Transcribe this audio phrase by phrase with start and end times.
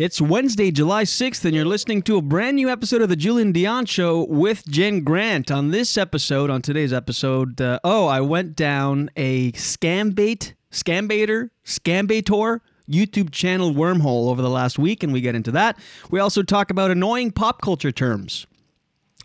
[0.00, 3.52] It's Wednesday, July 6th, and you're listening to a brand new episode of The Julien
[3.52, 5.50] Dionne Show with Jen Grant.
[5.50, 11.06] On this episode, on today's episode, uh, oh, I went down a scam bait, scam
[11.06, 15.78] baiter, scam baitor YouTube channel wormhole over the last week, and we get into that.
[16.10, 18.46] We also talk about annoying pop culture terms.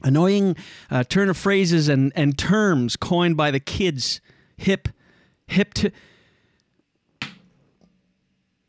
[0.04, 0.58] Annoying
[0.92, 4.20] uh, turn of phrases and, and terms coined by the kids,
[4.58, 4.90] hip,
[5.48, 5.70] hip.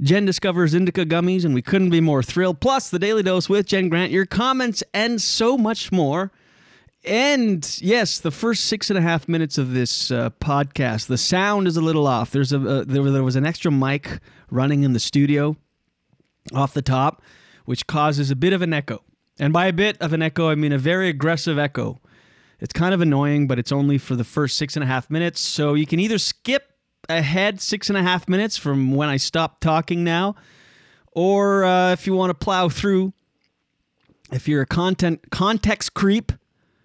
[0.01, 2.61] Jen discovers indica gummies, and we couldn't be more thrilled.
[2.61, 6.31] Plus, the Daily Dose with Jen Grant, your comments, and so much more.
[7.05, 11.69] And yes, the first six and a half minutes of this uh, podcast, the sound
[11.69, 12.31] is a little off.
[12.33, 14.19] There's a uh, there, there was an extra mic
[14.51, 15.57] running in the studio
[16.53, 17.23] off the top,
[17.65, 19.03] which causes a bit of an echo.
[19.39, 22.01] And by a bit of an echo, I mean a very aggressive echo.
[22.59, 25.41] It's kind of annoying, but it's only for the first six and a half minutes.
[25.41, 26.73] So you can either skip
[27.09, 30.37] ahead six and a half minutes from when I stop talking now,
[31.13, 33.13] or uh, if you want to plow through,
[34.33, 36.33] if you're a content context creep,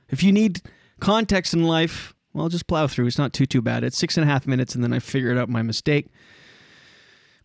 [0.10, 0.62] if you need
[1.00, 3.08] context in life, well, just plow through.
[3.08, 3.84] It's not too too bad.
[3.84, 6.08] It's six and a half minutes, and then I figured out my mistake.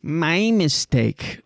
[0.03, 1.41] My mistake.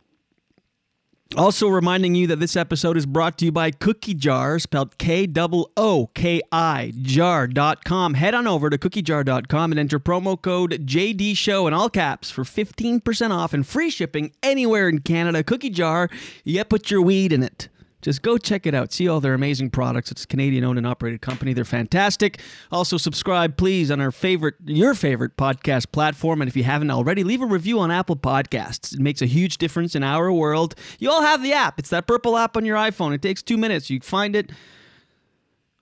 [1.37, 5.67] Also, reminding you that this episode is brought to you by KookiJar, spelled K O
[5.77, 8.15] O K I, jar.com.
[8.15, 12.43] Head on over to kookijar.com and enter promo code JD Show in all caps for
[12.43, 15.45] 15% off and free shipping anywhere in Canada.
[15.45, 16.11] KookiJar,
[16.43, 17.70] you put your weed in it.
[18.03, 18.93] Just go check it out.
[18.93, 20.11] See all their amazing products.
[20.11, 21.53] It's a Canadian owned and operated company.
[21.53, 22.41] They're fantastic.
[22.73, 26.41] Also, subscribe, please, on our favorite, your favorite podcast platform.
[26.41, 28.95] And if you haven't already, leave a review on Apple Podcasts.
[28.95, 30.75] It makes a huge difference in our world.
[30.99, 31.79] You all have the app.
[31.79, 33.15] It's that purple app on your iPhone.
[33.15, 33.91] It takes two minutes.
[33.91, 34.51] You find it,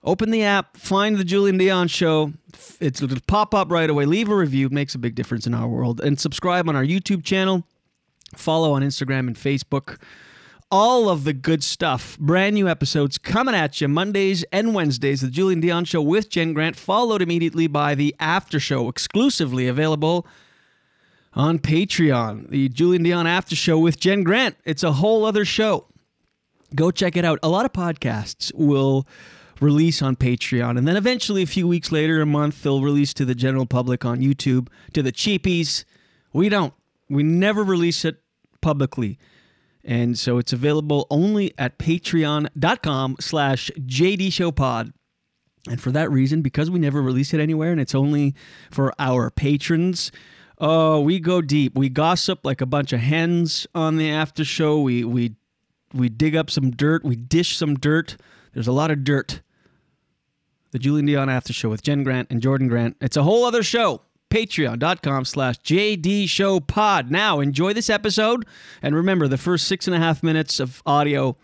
[0.03, 2.33] open the app, find the Julien Dionne show.
[2.79, 4.05] It's, it'll pop up right away.
[4.05, 4.67] Leave a review.
[4.67, 6.01] It makes a big difference in our world.
[6.01, 7.65] And subscribe on our YouTube channel.
[8.35, 9.97] Follow on Instagram and Facebook
[10.71, 12.17] all of the good stuff.
[12.19, 15.21] Brand new episodes coming at you Mondays and Wednesdays.
[15.21, 20.27] The Julien Dionne Show with Jen Grant, followed immediately by the After Show, exclusively available
[21.33, 22.49] on Patreon.
[22.49, 24.57] The Julien Dionne After Show with Jen Grant.
[24.63, 25.87] It's a whole other show.
[26.75, 27.39] Go check it out.
[27.41, 29.07] A lot of podcasts will
[29.59, 33.25] release on Patreon, and then eventually, a few weeks later, a month, they'll release to
[33.25, 34.69] the general public on YouTube.
[34.93, 35.83] To the cheapies,
[36.31, 36.73] we don't.
[37.09, 38.17] We never release it
[38.61, 39.17] publicly.
[39.83, 44.93] And so it's available only at patreon.com slash jdshowpod.
[45.67, 48.35] And for that reason, because we never release it anywhere and it's only
[48.71, 50.11] for our patrons,
[50.57, 51.77] oh, we go deep.
[51.77, 54.81] We gossip like a bunch of hens on the after show.
[54.81, 55.35] We we
[55.93, 57.03] we dig up some dirt.
[57.03, 58.17] We dish some dirt.
[58.53, 59.41] There's a lot of dirt.
[60.71, 62.95] The Julien Dionne After Show with Jen Grant and Jordan Grant.
[63.01, 67.11] It's a whole other show patreon.com slash JD Show Pod.
[67.11, 68.45] Now, enjoy this episode.
[68.81, 71.37] And remember, the first six and a half minutes of audio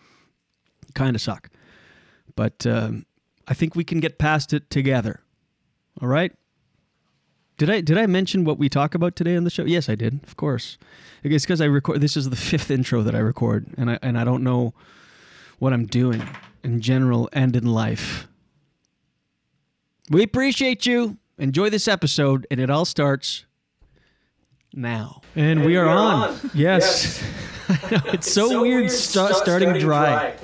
[0.93, 1.49] kind of suck.
[2.35, 3.05] But um,
[3.47, 5.21] I think we can get past it together.
[6.01, 6.31] All right?
[7.57, 9.63] Did I did I mention what we talk about today on the show?
[9.63, 10.19] Yes, I did.
[10.23, 10.77] Of course.
[11.23, 12.01] It's because I record.
[12.01, 14.73] This is the fifth intro that I record, and I and I don't know
[15.59, 16.21] what I'm doing
[16.63, 18.27] in general and in life.
[20.09, 21.17] We appreciate you.
[21.37, 23.45] Enjoy this episode, and it all starts
[24.73, 25.21] now.
[25.35, 26.29] And, and we, are, on.
[26.29, 26.39] on.
[26.53, 27.21] Yes.
[27.67, 27.81] yes.
[27.91, 30.35] know, it's, it's, so, so weird, st- starting, starting dry.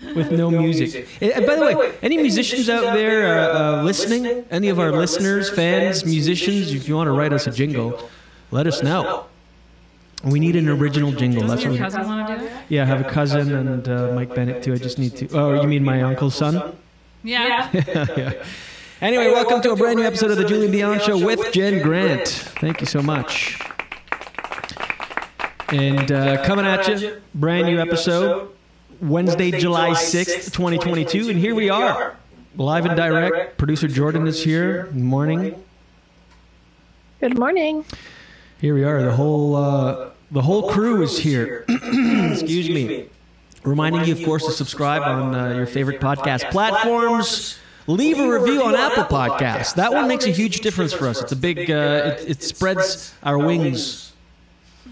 [0.00, 0.94] With, with no, no music.
[0.94, 1.36] music.
[1.36, 4.26] And, by the way, any, any musicians, out there uh, uh, listening?
[4.26, 8.08] Any, any of our listeners, fans, musicians, if you want to write us a jingle,
[8.50, 9.26] let us know.
[10.24, 11.46] We need an original jingle.
[11.46, 11.78] That's what.
[11.78, 12.52] Cousin want to do it?
[12.68, 14.72] Yeah, I have a cousin and uh, Mike Bennett too.
[14.72, 15.28] I just need to.
[15.32, 16.76] Oh, you mean my uncle's son?
[17.22, 17.70] Yeah.
[17.72, 18.44] yeah.
[19.00, 21.52] Anyway, hey, welcome, welcome, to a brand new episode of the Julien Dionne Show with
[21.52, 22.26] Jen Grant.
[22.26, 23.56] Thank you so much.
[25.68, 28.50] And uh, coming at you, brand new episode,
[29.00, 31.30] Wednesday, July 6th, 2022.
[31.30, 32.16] And here we are,
[32.56, 33.56] live and direct.
[33.56, 34.86] Producer Jordan is here.
[34.86, 35.64] Good morning.
[37.20, 37.84] Good morning.
[38.60, 39.00] Here we are.
[39.00, 41.64] The whole uh, the whole crew is here.
[41.68, 43.06] Excuse me.
[43.62, 48.62] Reminding you, of course, to subscribe on uh, your favorite podcast platforms leave a review
[48.62, 49.74] on Apple Podcasts.
[49.74, 51.20] That one makes a huge difference for us.
[51.20, 54.12] It's a big, uh, it, it spreads our wings.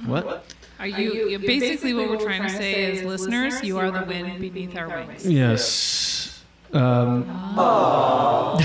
[0.04, 0.44] What?
[0.78, 4.76] Are you basically what we're trying to say is listeners, you are the wind beneath
[4.76, 5.26] our wings.
[5.26, 6.42] Yes.
[6.72, 7.24] Um,
[7.56, 8.58] oh.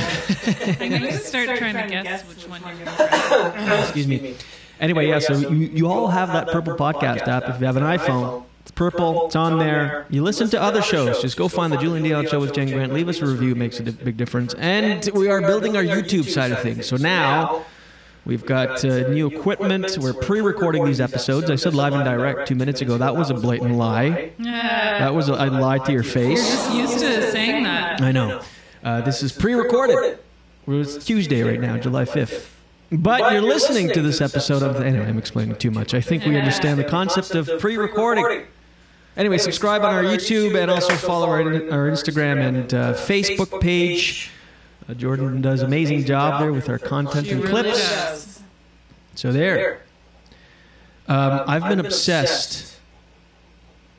[0.79, 4.35] I'm going to start trying to guess which one you're going to Excuse me.
[4.79, 7.83] Anyway, yeah, so you, you all have that Purple Podcast app if you have an
[7.83, 8.43] iPhone.
[8.61, 9.27] It's purple.
[9.27, 10.05] It's on there.
[10.09, 11.21] You listen to other shows.
[11.21, 12.93] Just go find the Julien Dionne Show with Jen Grant.
[12.93, 13.51] Leave us a review.
[13.51, 14.53] It makes a big difference.
[14.55, 16.85] And we are building our YouTube side of things.
[16.85, 17.65] So now
[18.23, 19.97] We've got uh, new equipment.
[19.99, 21.49] We're pre-recording these episodes.
[21.49, 22.97] I said live and direct two minutes ago.
[22.97, 24.31] That was a blatant lie.
[24.37, 24.99] Yeah.
[24.99, 26.47] That was a, I lied to your You're face.
[26.47, 27.99] just used to saying that.
[27.99, 28.41] I know.
[28.83, 30.19] Uh, this is pre-recorded.
[30.67, 32.47] It's Tuesday right now, July 5th.
[32.91, 34.81] But you're listening to this episode of.
[34.81, 35.93] Anyway, I'm explaining too much.
[35.93, 38.43] I think we understand the concept of pre-recording.
[39.15, 44.29] Anyway, subscribe on our YouTube and also follow our, our Instagram and uh, Facebook page.
[44.89, 48.41] Uh, Jordan does amazing job there with our content and clips.
[49.15, 49.83] So there.
[51.07, 52.77] Um, I've been obsessed.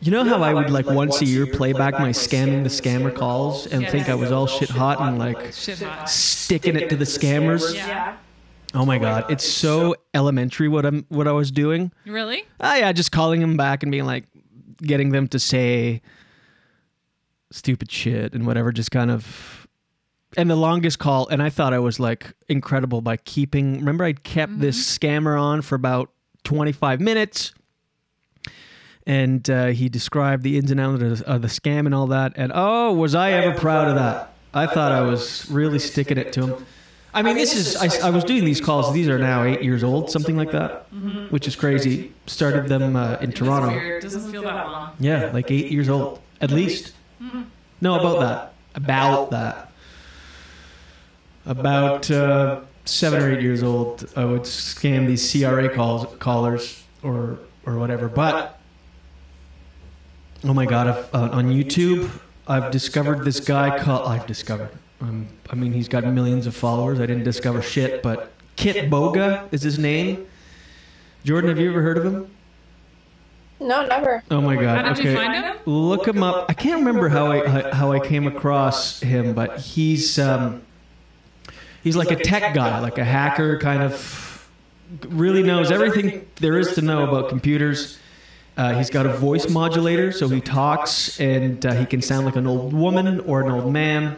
[0.01, 3.15] You know how I would like once a year play back my scamming the scammer
[3.15, 6.11] calls and think I was all shit hot and like Shit hot.
[6.11, 7.75] sticking it to the scammers?
[8.73, 8.81] Yeah.
[8.81, 11.93] Oh my god, it's so elementary what I'm what I was doing.
[12.07, 12.45] Really?
[12.61, 14.25] Ah, yeah, just calling them back and being like,
[14.83, 16.01] getting them to say
[17.51, 19.67] stupid shit and whatever, just kind of.
[20.35, 23.79] And the longest call, and I thought I was like incredible by keeping.
[23.79, 26.11] Remember, I kept this scammer on for about
[26.45, 27.53] 25 minutes.
[29.05, 32.07] And uh, he described the ins and outs of the, of the scam and all
[32.07, 32.35] that.
[32.37, 34.33] And oh, was I ever proud of that?
[34.55, 36.67] I thought I was really sticking it to him.
[37.15, 38.93] I mean, this is, I, I was doing these calls.
[38.95, 40.87] These are now eight years old, something like that,
[41.31, 42.13] which is crazy.
[42.27, 43.69] Started them uh, in Toronto.
[43.69, 44.03] weird.
[44.03, 44.97] Doesn't feel that long.
[44.99, 46.95] Yeah, like eight years old, at least.
[47.81, 48.55] No, about that.
[48.75, 49.73] About that.
[51.45, 57.39] About uh, seven or eight years old, I would scam these CRA calls, callers or
[57.67, 58.09] or whatever.
[58.09, 58.59] But
[60.45, 62.11] oh my god, I've, uh, on YouTube,
[62.47, 64.07] I've discovered this guy called.
[64.07, 64.71] I've discovered.
[65.03, 67.01] Um, I mean, he's got millions of followers.
[67.01, 70.27] I didn't discover shit, but Kitboga is his name.
[71.25, 72.31] Jordan, have you ever heard of him?
[73.59, 74.23] No, never.
[74.31, 74.85] Oh my god.
[74.85, 75.25] How did you okay.
[75.25, 75.57] find him?
[75.67, 76.47] Look him up.
[76.49, 80.63] I can't remember how I how I came across him, but he's um,
[81.83, 84.49] he's like a tech guy, like a hacker, kind of
[85.09, 87.99] really knows everything there is to know about computers.
[88.57, 92.37] Uh, he's got a voice modulator, so he talks and uh, he can sound like
[92.37, 94.17] an old woman or an old man.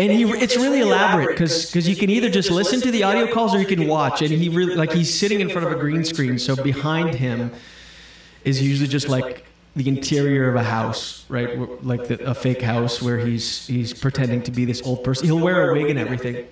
[0.00, 3.30] And he, it's really elaborate because because you can either just listen to the audio
[3.32, 4.22] calls or you can watch.
[4.22, 7.52] And he really, like, he's sitting in front of a green screen, so behind him
[8.42, 9.44] is usually just like
[9.76, 11.84] the interior of a house, right?
[11.84, 15.26] Like the, a fake house where he's he's pretending to be this old person.
[15.26, 16.46] He'll wear a wig and everything.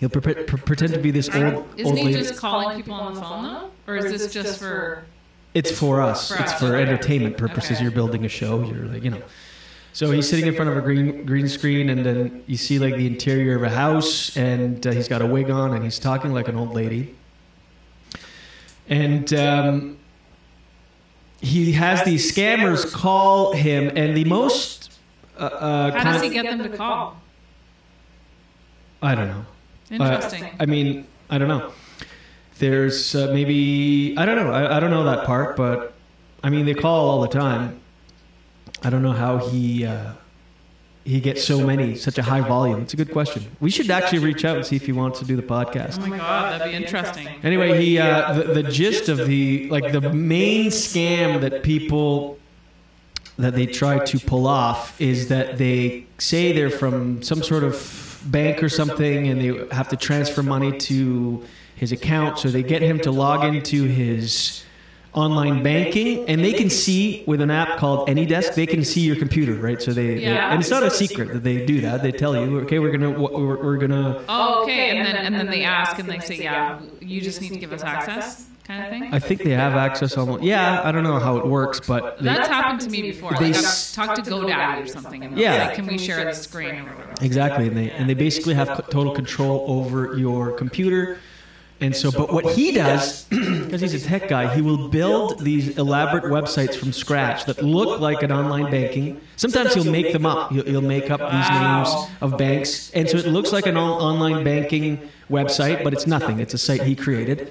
[0.00, 2.18] He'll pre- pre- pretend to be this old old Isn't he lady.
[2.18, 3.70] just calling people on the phone though?
[3.86, 5.04] Or is this just for?
[5.52, 6.30] It's for us.
[6.34, 7.72] For It's for entertainment purposes.
[7.72, 7.82] Okay.
[7.82, 8.62] You're building a show.
[8.64, 9.22] You're like, you know.
[9.94, 12.96] So he's sitting in front of a green green screen, and then you see like
[12.96, 16.32] the interior of a house, and uh, he's got a wig on, and he's talking
[16.32, 17.14] like an old lady.
[18.88, 19.98] And um,
[21.40, 24.92] he has these scammers call him, and the most
[25.38, 27.20] uh, uh, How does he get them to call?
[29.02, 29.44] I don't know.
[29.90, 30.46] Interesting.
[30.58, 31.72] I mean, I don't know.
[32.58, 34.52] There's uh, maybe I don't know.
[34.52, 35.92] I, I don't know that part, but
[36.42, 37.81] I mean, they call all the time.
[38.84, 40.12] I don't know how he uh,
[41.04, 42.82] he gets so many, such a high volume.
[42.82, 43.44] It's a good question.
[43.60, 45.98] We should actually reach out and see if he wants to do the podcast.
[46.00, 47.28] oh my god, that'd be interesting.
[47.42, 52.38] Anyway, he uh, the, the gist of the like the main scam that people
[53.38, 58.22] that they try to pull off is that they say they're from some sort of
[58.26, 61.44] bank or something and they have to transfer money to
[61.74, 64.62] his account so they get him to log into his
[65.14, 69.16] online banking and they can see with an app called AnyDesk they can see your
[69.16, 70.50] computer right so they, they- Yeah.
[70.52, 73.10] and it's not a secret that they do that they tell you okay we're gonna
[73.10, 74.90] we're, we're gonna Oh, okay.
[74.92, 77.58] Oh, and then and then they ask and they say, yeah, you just need to
[77.58, 79.12] give us access, kind of thing.
[79.12, 80.42] I think they have access on.
[80.42, 83.32] Yeah, I don't know how it works, but they, That's happened to me before.
[83.38, 85.54] They Like s- talked to GoDaddy or something, and Yeah.
[85.56, 85.66] yeah.
[85.66, 87.14] like, can we share the screen or whatever?
[87.20, 91.18] exactly, and they and they basically have total control over your computer.
[91.80, 95.76] And so, but what he does, because he's a tech guy, he will build these
[95.78, 99.20] elaborate websites from scratch that look like an online banking.
[99.36, 100.52] Sometimes he'll make them up.
[100.52, 104.00] He'll, he'll make up these names of banks, and so it looks like an on-
[104.00, 106.38] online banking website, but it's nothing.
[106.38, 107.50] It's a site he created.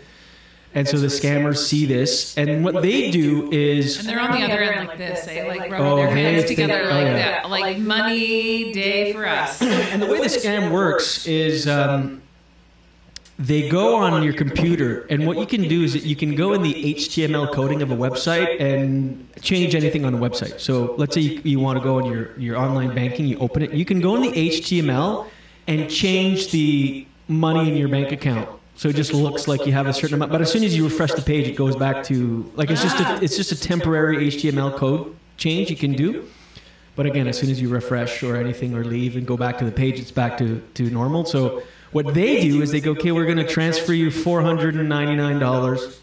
[0.74, 4.46] And so the scammers see this, and what they do is And they're on the
[4.46, 5.46] other end like this, eh?
[5.46, 7.50] Like rubbing Oh, their hands together oh, like that.
[7.50, 9.62] Like money day for us.
[9.62, 12.21] And the way the scam works is um,
[13.42, 16.54] they go on your computer, and what you can do is that you can go
[16.54, 20.60] in the HTML coding of a website and change anything on a website.
[20.60, 23.64] So let's say you, you want to go on your, your online banking, you open
[23.64, 25.28] it, you can go in the HTML
[25.68, 28.48] and change the money in your bank account.
[28.76, 30.84] So it just looks like you have a certain amount, but as soon as you
[30.84, 34.28] refresh the page, it goes back to like it's just a, it's just a temporary
[34.28, 36.28] HTML code change you can do.
[36.96, 39.66] But again, as soon as you refresh or anything or leave and go back to
[39.66, 41.26] the page, it's back to, to normal.
[41.26, 45.98] So what they do is they go, okay, we're going to transfer you $499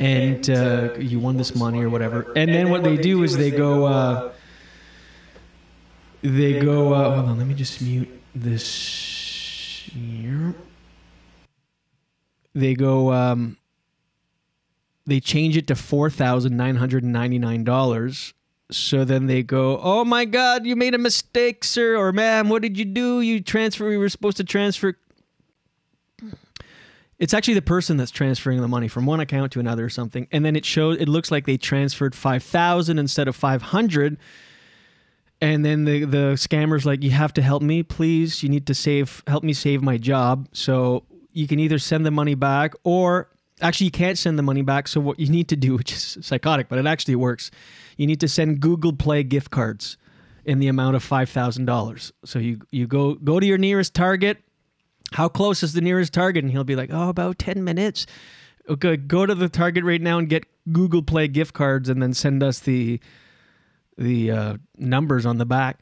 [0.00, 2.32] and uh, you won this uh, money or whatever.
[2.34, 4.32] And then what they do is they go, uh, uh
[6.22, 10.54] they go, uh, uh, hold on, let me just mute this here.
[12.54, 13.56] They go, um,
[15.06, 18.32] they change it to $4,999
[18.70, 22.48] so then they go, "Oh my God, you made a mistake, sir, or ma'am.
[22.48, 23.20] What did you do?
[23.20, 23.90] You transfer.
[23.90, 24.98] You were supposed to transfer."
[27.18, 30.28] It's actually the person that's transferring the money from one account to another or something,
[30.30, 30.98] and then it shows.
[30.98, 34.18] It looks like they transferred five thousand instead of five hundred.
[35.40, 38.42] And then the the scammer's like, "You have to help me, please.
[38.42, 42.10] You need to save, help me save my job." So you can either send the
[42.10, 43.28] money back, or
[43.60, 44.88] actually you can't send the money back.
[44.88, 47.50] So what you need to do, which is psychotic, but it actually works,
[47.98, 49.98] you need to send Google Play gift cards
[50.46, 52.12] in the amount of five thousand dollars.
[52.24, 54.38] So you you go go to your nearest Target.
[55.12, 56.44] How close is the nearest Target?
[56.44, 58.06] And he'll be like, "Oh, about ten minutes."
[58.70, 62.14] Okay, go to the Target right now and get Google Play gift cards, and then
[62.14, 63.00] send us the
[63.98, 65.80] the uh, numbers on the back.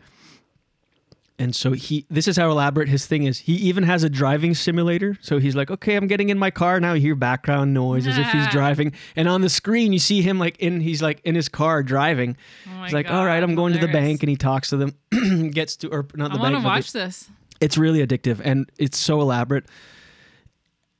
[1.38, 3.40] And so he, this is how elaborate his thing is.
[3.40, 5.18] He even has a driving simulator.
[5.20, 6.94] So he's like, okay, I'm getting in my car now.
[6.94, 10.38] You hear background noise as if he's driving, and on the screen you see him
[10.38, 12.36] like in, he's like in his car driving.
[12.66, 14.76] Oh he's like, God, all right, I'm going to the bank, and he talks to
[14.78, 16.40] them, gets to or not the bank.
[16.40, 17.28] I want to watch this.
[17.60, 19.66] it's really addictive and it's so elaborate.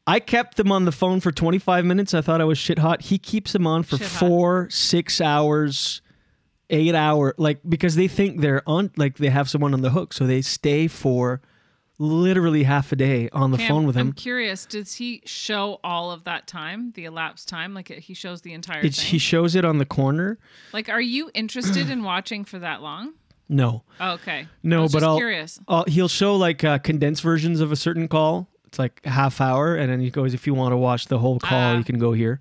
[0.07, 2.15] I kept them on the phone for 25 minutes.
[2.15, 3.03] I thought I was shit hot.
[3.03, 4.19] He keeps them on for Shit hot.
[4.21, 6.01] four, six hours,
[6.71, 10.13] eight hour, like because they think they're on, like they have someone on the hook,
[10.13, 11.41] so they stay for
[11.99, 14.13] literally half a day on the phone I'm, with I'm him.
[14.13, 14.67] curious.
[14.67, 17.73] Does he show all of that time, the elapsed time?
[17.73, 19.11] Like he shows the entire It's, thing.
[19.13, 20.39] he shows it on the corner.
[20.73, 23.15] like, are you interested in watching for that long?
[23.49, 24.49] No, Oh, okay.
[24.65, 25.61] no, but I'll, curious.
[25.69, 28.49] I'll he'll show like uh, condensed versions of a certain call.
[28.67, 31.39] It's like half hour, and then he goes, if you want to watch the whole
[31.39, 31.79] call, Ah.
[31.79, 32.41] you can go here.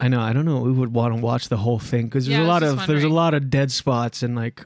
[0.00, 0.20] I know.
[0.20, 0.60] I don't know.
[0.60, 2.88] We would want to watch the whole thing because there's Yeah, a lot of just
[2.88, 4.64] there's a lot of dead spots and like.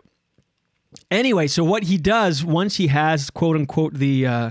[1.10, 4.50] Anyway, so what he does once he has quote unquote the uh,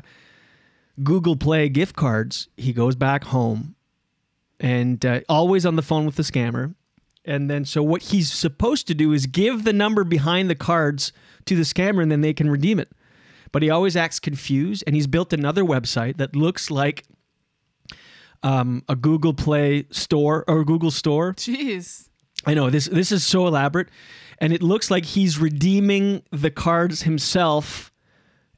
[1.04, 3.76] Google Play gift cards, he goes back home,
[4.60, 6.76] and uh, always on the phone with the scammer.
[7.26, 11.12] And then, so what he's supposed to do is give the number behind the cards
[11.46, 12.90] to the scammer, and then they can redeem it.
[13.52, 17.04] But he always acts confused, and he's built another website that looks like
[18.44, 21.34] um, a Google Play store or Google Store.
[21.34, 22.10] Jeez.
[22.46, 22.86] I know this.
[22.86, 23.89] This is so elaborate,
[24.39, 27.91] and it looks like he's redeeming the cards himself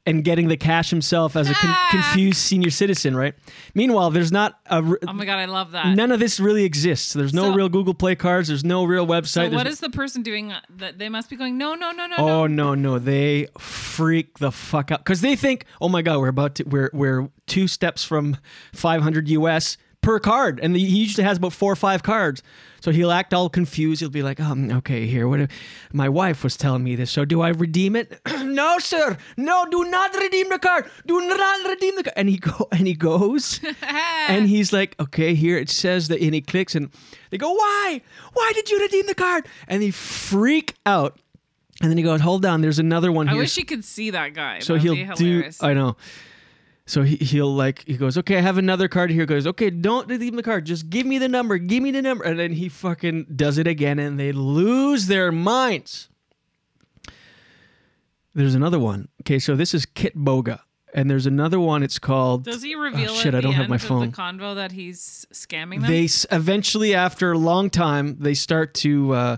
[0.06, 3.14] and getting the cash himself as a con- confused senior citizen.
[3.14, 3.34] Right.
[3.74, 4.82] Meanwhile, there's not a.
[4.82, 5.94] re- Oh my god, I love that.
[5.94, 7.12] None of this really exists.
[7.12, 8.48] There's no So- real Google Play cards.
[8.48, 9.50] There's no real website.
[9.50, 10.52] so what is the person doing?
[10.78, 11.58] That they must be going.
[11.58, 12.74] No, no, no, no, Oh no.
[12.74, 12.98] no, no!
[12.98, 16.90] They freak the fuck out because they think, "Oh my god, we're about to we're
[16.92, 18.36] we're two steps from
[18.72, 22.42] 500 US per card," and he usually has about four or five cards.
[22.82, 24.00] So he'll act all confused.
[24.00, 25.28] He'll be like, "Um, okay, here.
[25.28, 25.50] What?
[25.92, 27.10] My wife was telling me this.
[27.10, 28.20] So do I redeem it?
[28.42, 29.18] no, sir.
[29.36, 30.90] No, do not redeem the card.
[31.06, 33.60] Do not redeem the card." And he go and he goes,
[34.28, 36.90] and he's like, "Okay, here it says that," and he clicks, and
[37.30, 38.00] they go, "Why?
[38.32, 41.18] Why did you redeem the card?" And they freak out.
[41.82, 43.32] And then he goes, "Hold on, there's another one here.
[43.32, 44.58] I here." wish you could see that guy.
[44.60, 45.50] so That would he'll do.
[45.60, 45.96] I know.
[46.90, 49.70] So he, he'll like he goes, "Okay, I have another card here." He goes, "Okay,
[49.70, 50.66] don't redeem the card.
[50.66, 51.56] Just give me the number.
[51.56, 55.30] Give me the number." And then he fucking does it again, and they lose their
[55.30, 56.08] minds.
[58.34, 59.08] There's another one.
[59.22, 60.60] Okay, so this is Kitboga,
[60.94, 61.82] and there's another one.
[61.82, 62.44] It's called.
[62.44, 64.10] Does he reveal Oh, shit, at I don't the have end my of phone.
[64.10, 65.90] the convo that he's scamming them?
[65.90, 69.36] they eventually after a long time they start to uh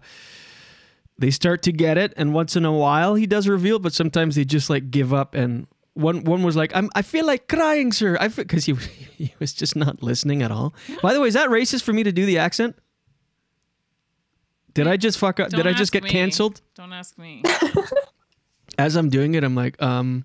[1.18, 4.35] they start to get it and once in a while he does reveal but sometimes
[4.37, 7.92] they just like give up and one one was like I'm, I feel like crying
[7.92, 8.75] sir I because he
[9.16, 12.02] he was just not listening at all by the way is that racist for me
[12.02, 12.76] to do the accent
[14.75, 16.08] did I just fuck up Don't did I just get me.
[16.11, 17.42] canceled Don't ask me.
[18.78, 20.25] as I'm doing it I'm like um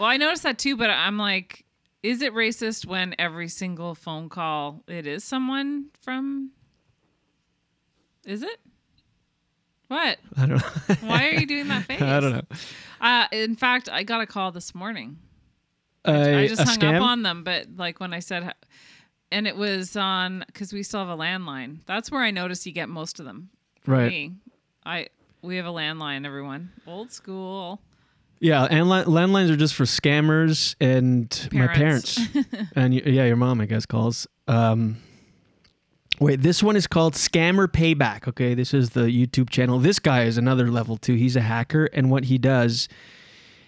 [0.00, 1.66] well, I noticed that too, but I'm like,
[2.02, 6.52] is it racist when every single phone call it is someone from?
[8.24, 8.58] Is it?
[9.88, 10.16] What?
[10.38, 12.00] I don't know Why are you doing that face?
[12.00, 12.42] I don't know
[13.00, 15.18] Uh, in fact, I got a call this morning.
[16.04, 18.52] uh, I just hung scam up on them, but like when I said,
[19.32, 21.78] and it was on because we still have a landline.
[21.86, 23.50] That's where I notice you get most of them.
[23.86, 24.08] Right.
[24.10, 24.32] Me,
[24.84, 25.08] I
[25.42, 26.26] we have a landline.
[26.26, 27.80] Everyone, old school.
[28.42, 32.18] Yeah, and li- landlines are just for scammers and my Parents.
[32.28, 34.26] parents, and yeah, your mom, I guess, calls.
[34.48, 34.96] Um,
[36.20, 38.28] wait, this one is called Scammer Payback.
[38.28, 39.78] Okay, this is the YouTube channel.
[39.78, 41.14] This guy is another level too.
[41.14, 42.88] He's a hacker, and what he does,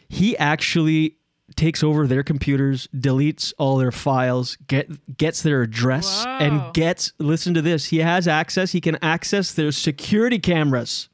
[0.08, 1.16] he actually
[1.56, 6.38] takes over their computers, deletes all their files, get gets their address, Whoa.
[6.38, 7.86] and gets listen to this.
[7.86, 8.72] He has access.
[8.72, 11.08] He can access their security cameras.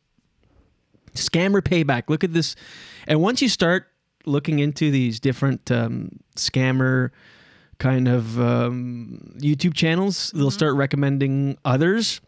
[1.14, 2.04] Scammer payback.
[2.08, 2.54] Look at this.
[3.06, 3.86] And once you start
[4.26, 7.10] looking into these different um, scammer
[7.78, 12.20] kind of um, YouTube channels, they'll start recommending others.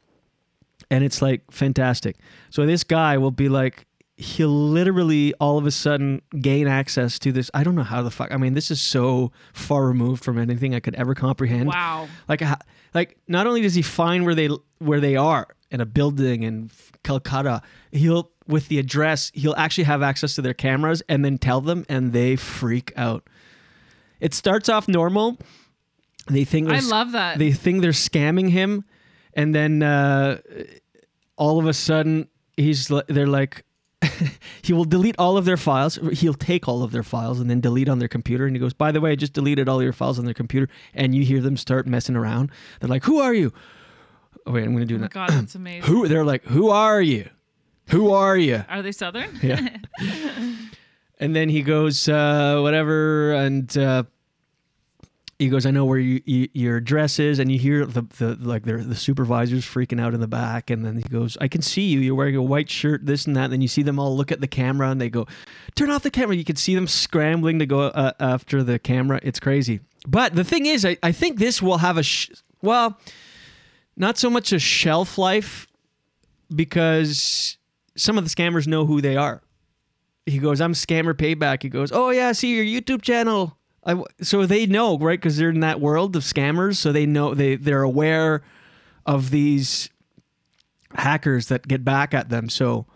[0.90, 2.16] And it's like fantastic.
[2.50, 7.33] So this guy will be like, he'll literally all of a sudden gain access to
[7.33, 7.50] this.
[7.54, 8.33] I don't know how the fuck.
[8.33, 11.69] I mean, this is so far removed from anything I could ever comprehend.
[11.69, 12.09] Wow.
[12.28, 12.42] Like,
[12.92, 16.71] like not only does he find where they where they are in a building in
[17.02, 21.61] Calcutta, he'll with the address, he'll actually have access to their cameras and then tell
[21.61, 23.30] them, and they freak out.
[24.21, 25.39] It starts off normal.
[26.29, 27.39] They think I love that.
[27.39, 28.85] They think they're scamming him,
[29.35, 30.41] and then uh,
[31.37, 33.65] all of a sudden he's they're like.
[34.62, 35.99] he will delete all of their files.
[36.15, 38.47] He'll take all of their files and then delete on their computer.
[38.47, 40.71] And he goes, "By the way, I just deleted all your files on their computer."
[40.95, 42.50] And you hear them start messing around.
[42.81, 43.53] They're like, "Who are you?"
[44.47, 45.11] Oh wait, I'm going to do oh that.
[45.11, 45.83] god, that's amazing.
[45.83, 46.09] Who?
[46.09, 47.29] They're like, "Who are you?
[47.89, 49.39] Who are you?" Are they southern?
[49.43, 49.69] Yeah.
[51.21, 54.05] and then he goes, uh, whatever, and uh,
[55.39, 58.37] he goes, I know where you, you, your address is, and you hear the, the
[58.41, 61.83] like the supervisors freaking out in the back, and then he goes, I can see
[61.83, 62.00] you.
[62.00, 63.45] You're wearing a white shirt, this and that.
[63.45, 65.27] And then you see them all look at the camera, and they go,
[65.75, 66.37] turn off the camera.
[66.37, 69.21] You can see them scrambling to go uh, after the camera.
[69.23, 69.81] It's crazy.
[70.09, 72.31] But the thing is, I, I think this will have a sh-
[72.62, 72.99] well,
[73.95, 75.67] not so much a shelf life
[76.55, 77.59] because
[77.95, 79.43] some of the scammers know who they are
[80.27, 81.62] he goes, I'm scammer payback.
[81.62, 83.57] He goes, Oh yeah, I see your YouTube channel.
[83.85, 85.19] I w so they know, right?
[85.19, 88.43] Because they're in that world of scammers, so they know they they're aware
[89.07, 89.89] of these
[90.95, 92.49] hackers that get back at them.
[92.49, 92.87] So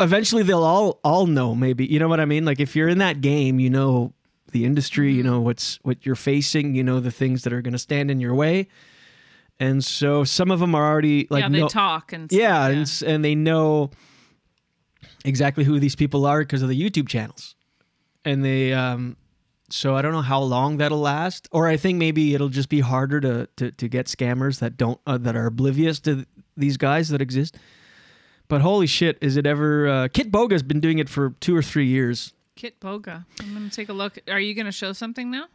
[0.00, 1.54] eventually they'll all all know.
[1.54, 2.44] Maybe you know what I mean.
[2.44, 4.12] Like if you're in that game, you know
[4.50, 5.32] the industry, you mm-hmm.
[5.32, 8.20] know what's what you're facing, you know the things that are going to stand in
[8.20, 8.66] your way.
[9.60, 12.66] And so some of them are already like yeah, they know- talk and stuff, yeah,
[12.66, 13.90] And, and they know
[15.24, 17.54] exactly who these people are because of the YouTube channels.
[18.24, 19.16] And they, um,
[19.70, 22.80] so I don't know how long that'll last, or I think maybe it'll just be
[22.80, 26.76] harder to to, to get scammers that don't uh, that are oblivious to th- these
[26.76, 27.56] guys that exist.
[28.48, 29.88] But holy shit, is it ever?
[29.88, 32.32] Uh, Kitboga's been doing it for two or three years.
[32.56, 33.24] Kitboga.
[33.40, 34.18] I'm gonna take a look.
[34.28, 35.46] Are you gonna show something now?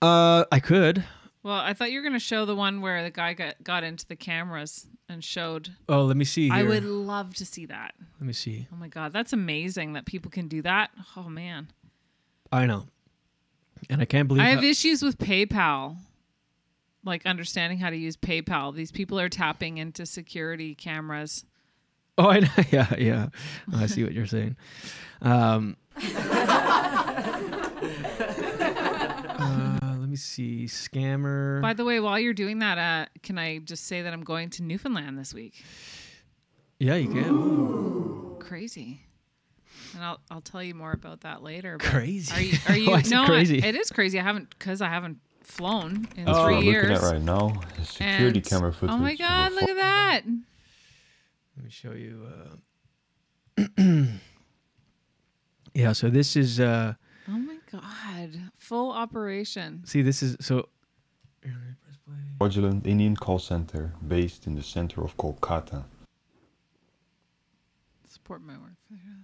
[0.00, 1.04] Uh, I could.
[1.46, 4.04] Well, I thought you were gonna show the one where the guy got got into
[4.04, 5.68] the cameras and showed.
[5.88, 6.46] Oh, let me see.
[6.46, 6.54] Here.
[6.54, 7.94] I would love to see that.
[8.18, 8.66] Let me see.
[8.72, 10.90] Oh my god, that's amazing that people can do that.
[11.16, 11.68] Oh man,
[12.50, 12.88] I know,
[13.88, 14.42] and I can't believe.
[14.42, 15.98] I have how- issues with PayPal.
[17.04, 18.74] Like understanding how to use PayPal.
[18.74, 21.44] These people are tapping into security cameras.
[22.18, 22.48] Oh, I know.
[22.72, 23.28] Yeah, yeah.
[23.72, 24.56] Oh, I see what you're saying.
[25.22, 25.76] Um,
[29.38, 30.64] uh, let me see.
[30.64, 31.60] Scammer.
[31.60, 34.48] By the way, while you're doing that, uh, can I just say that I'm going
[34.50, 35.62] to Newfoundland this week?
[36.78, 37.24] yeah, you can.
[37.28, 39.02] Ooh, Crazy.
[39.94, 41.76] And I'll I'll tell you more about that later.
[41.78, 42.34] Crazy.
[42.34, 42.58] Are you?
[42.68, 42.90] Are you?
[42.90, 43.24] Why is it no,
[43.66, 44.18] I- it is crazy.
[44.18, 46.88] I haven't because I haven't flown in That's what I'm years.
[46.88, 47.60] looking at right now.
[47.82, 48.94] Security and- camera footage.
[48.94, 49.52] Oh my god!
[49.52, 50.22] Look at that.
[51.56, 52.26] Let me show you.
[53.58, 53.64] Uh...
[55.74, 55.92] yeah.
[55.92, 56.58] So this is.
[56.58, 57.05] Uh, Oh my
[57.70, 58.50] god!
[58.56, 59.82] Full operation.
[59.84, 60.68] see, this is so.
[62.38, 65.84] fraudulent Indian call center based in the center of Kolkata.
[68.08, 68.76] Support my work.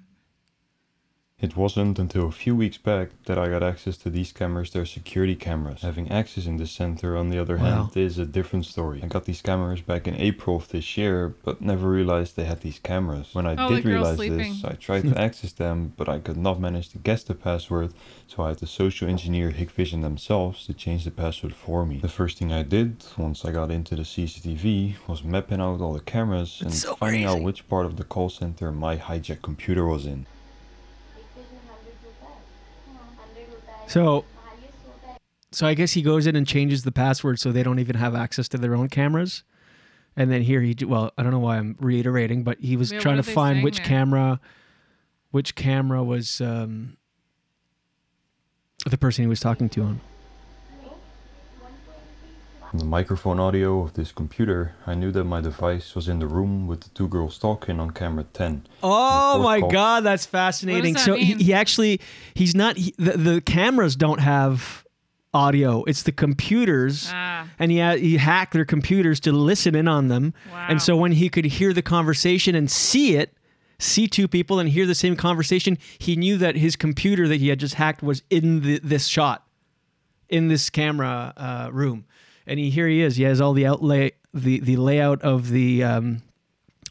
[1.42, 4.86] It wasn't until a few weeks back that I got access to these cameras, their
[4.86, 5.82] security cameras.
[5.82, 7.64] Having access in the center, on the other Wow.
[7.64, 9.00] hand, is a different story.
[9.02, 12.60] I got these cameras back in April of this year, but never realized they had
[12.60, 13.30] these cameras.
[13.32, 14.38] When I Oh, did realize sleeping.
[14.38, 17.92] this, I tried to access them, but I could not manage to guess the password,
[18.28, 21.98] so I had the social engineer Hikvision themselves to change the password for me.
[21.98, 25.92] The first thing I did, once I got into the CCTV, was mapping out all
[25.94, 29.84] the cameras and so finding out which part of the call center my hijacked computer
[29.84, 30.26] was in.
[33.92, 34.24] So.
[35.50, 38.14] So I guess he goes in and changes the password so they don't even have
[38.14, 39.44] access to their own cameras.
[40.16, 43.00] And then here he, well, I don't know why I'm reiterating, but he was Yeah,
[43.00, 43.84] trying to find which there?
[43.84, 44.40] camera,
[45.30, 46.96] which camera was um,
[48.86, 50.00] the person he was talking to on.
[52.72, 56.26] From the microphone audio of this computer, I knew that my device was in the
[56.26, 58.66] room with the two girls talking on camera 10.
[58.82, 59.70] Oh my call.
[59.70, 60.94] god, that's fascinating.
[60.94, 61.38] that so he, mean?
[61.40, 62.00] he actually
[62.32, 64.86] he's not he, the, the cameras don't have
[65.34, 65.84] audio.
[65.84, 67.10] It's the computers.
[67.12, 67.46] Ah.
[67.58, 70.32] And he, ha- he hacked their computers to listen in on them.
[70.50, 70.66] Wow.
[70.70, 73.36] And so when he could hear the conversation and see it,
[73.80, 75.76] see two people and hear the same conversation.
[75.98, 79.46] He knew that his computer that he had just hacked was in the, this shot,
[80.30, 82.06] in this camera uh, room,
[82.46, 83.16] and he here he is.
[83.16, 86.22] He has all the outlay, the the layout of the um,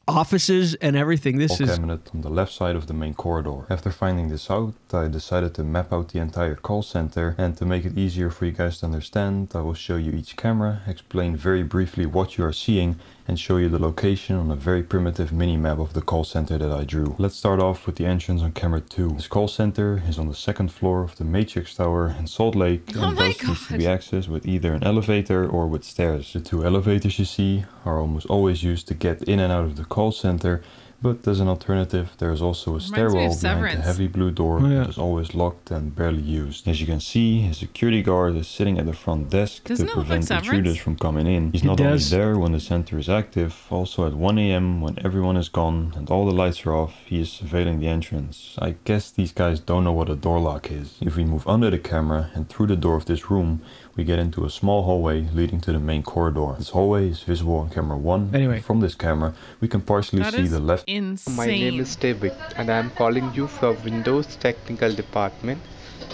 [0.07, 1.37] offices and everything.
[1.37, 3.65] This is cabinet on the left side of the main corridor.
[3.69, 7.65] After finding this out, I decided to map out the entire call center and to
[7.65, 11.35] make it easier for you guys to understand, I will show you each camera, explain
[11.35, 12.99] very briefly what you are seeing
[13.31, 16.57] and show you the location on a very primitive mini map of the call center
[16.57, 17.15] that I drew.
[17.17, 19.11] Let's start off with the entrance on camera 2.
[19.11, 22.83] This call center is on the second floor of the Matrix Tower in Salt Lake
[22.97, 26.33] Oh and thus needs to be accessed with either an elevator or with stairs.
[26.33, 29.77] The two elevators you see are almost always used to get in and out of
[29.77, 30.61] the call center,
[31.01, 33.85] but as an alternative, there is also a Reminds stairwell behind the Severance.
[33.85, 34.79] heavy blue door Oh, yeah.
[34.79, 36.67] that is always locked and barely used.
[36.67, 39.91] As you can see, a security guard is sitting at the front desk Doesn't to
[39.93, 41.51] it look like prevent intruders from coming in.
[41.51, 42.13] He's It not does.
[42.13, 44.81] only there when the center is active, also at 1 a.m.
[44.81, 48.55] when everyone is gone and all the lights are off, he is surveilling the entrance.
[48.59, 50.97] I guess these guys don't know what a door lock is.
[51.01, 53.61] If we move under the camera and through the door of this room,
[53.95, 56.55] we get into a small hallway leading to the main corridor.
[56.57, 58.31] This hallway is visible on camera 1.
[58.33, 58.61] Anyway.
[58.61, 61.35] From this camera, we can partially That see is the left insane.
[61.35, 65.61] My name is David and I am calling you from Windows Technical Department.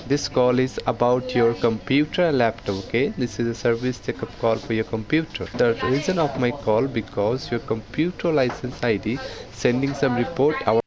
[0.08, 3.10] This call is about your computer laptop, okay?
[3.10, 5.46] This is a service checkup call for your computer.
[5.58, 9.20] The reason of my call because your computer license ID
[9.52, 10.82] sending some report our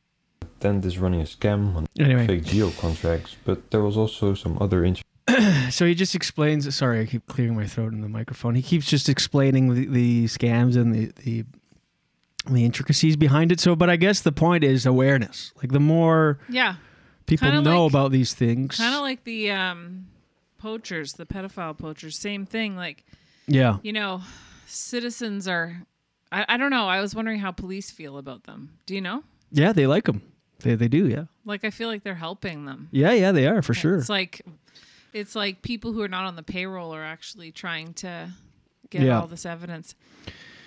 [0.61, 2.26] tent is running a scam on Anyway.
[2.26, 5.09] fake geo contracts, but there was also some other interesting
[5.70, 6.72] so he just explains.
[6.74, 8.54] Sorry, I keep clearing my throat in the microphone.
[8.54, 11.44] He keeps just explaining the, the scams and the, the
[12.46, 13.61] the intricacies behind it.
[13.61, 15.52] So, but I guess the point is awareness.
[15.62, 16.76] Like the more Yeah,
[17.26, 20.06] people Kinda know like- about these things, kind of like the um,
[20.59, 22.18] poachers, the pedophile poachers.
[22.18, 22.76] Same thing.
[22.76, 23.04] Like
[23.46, 24.22] yeah, you know,
[24.66, 25.83] citizens are.
[26.33, 26.87] I, I don't know.
[26.88, 28.78] I was wondering how police feel about them.
[28.87, 29.22] Do you know?
[29.52, 30.22] yeah, they like them.
[30.61, 31.09] They they do.
[31.09, 32.88] Yeah, Like I feel like they're helping them.
[32.90, 33.33] yeah, yeah.
[33.33, 33.96] They are for sure.
[33.98, 34.40] It's like
[35.12, 38.30] it's like people who are not on the payroll are actually trying to
[38.90, 39.20] get Yeah.
[39.20, 39.94] all this evidence.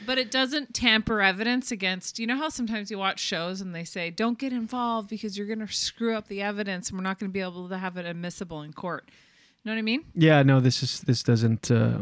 [0.06, 3.86] But it doesn't tamper evidence against you know how sometimes you watch shows and they
[3.86, 7.20] say don't get involved because you're going to screw up the evidence and we're not
[7.20, 9.06] going to be able to have it admissible in court.
[9.08, 10.04] You know what I mean?
[10.14, 11.72] Yeah, no, this is this doesn't.
[11.72, 12.00] Uh,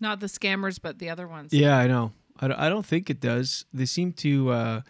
[0.00, 1.52] Not the scammers but the other ones.
[1.52, 2.12] yeah, I know.
[2.40, 3.66] I don't, I don't think it does.
[3.74, 4.50] They seem to.
[4.50, 4.80] Uh,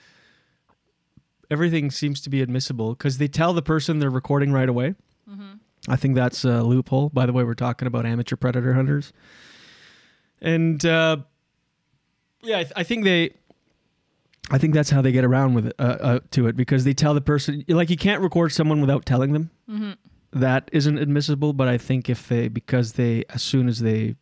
[1.51, 4.95] everything seems to be admissible because they tell the person they're recording right away.
[5.89, 7.11] I think that's a loophole.
[7.11, 9.13] By the way, we're talking about amateur predator hunters,
[10.41, 11.19] and uh,
[12.43, 13.31] yeah, I, th- I think they.
[14.51, 16.93] I think that's how they get around with it, uh, uh, to it because they
[16.93, 19.51] tell the person like you can't record someone without telling them.
[20.33, 24.17] That isn't admissible, but I think if they because they as soon as they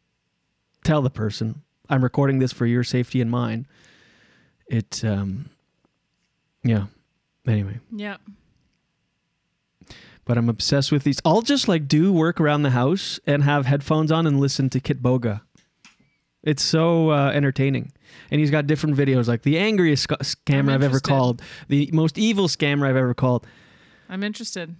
[0.84, 3.66] tell the person I'm recording this for your safety and mine,
[4.68, 5.48] it um,
[6.62, 6.86] yeah.
[7.46, 8.20] Anyway, Yep.
[10.24, 11.20] But I'm obsessed with these.
[11.24, 14.80] I'll just like do work around the house and have headphones on and listen to
[14.80, 15.40] Kitboga.
[16.42, 17.92] It's so uh, entertaining.
[18.30, 22.18] And he's got different videos like the angriest sc- scammer I've ever called, the most
[22.18, 23.46] evil scammer I've ever called.
[24.08, 24.76] I'm interested.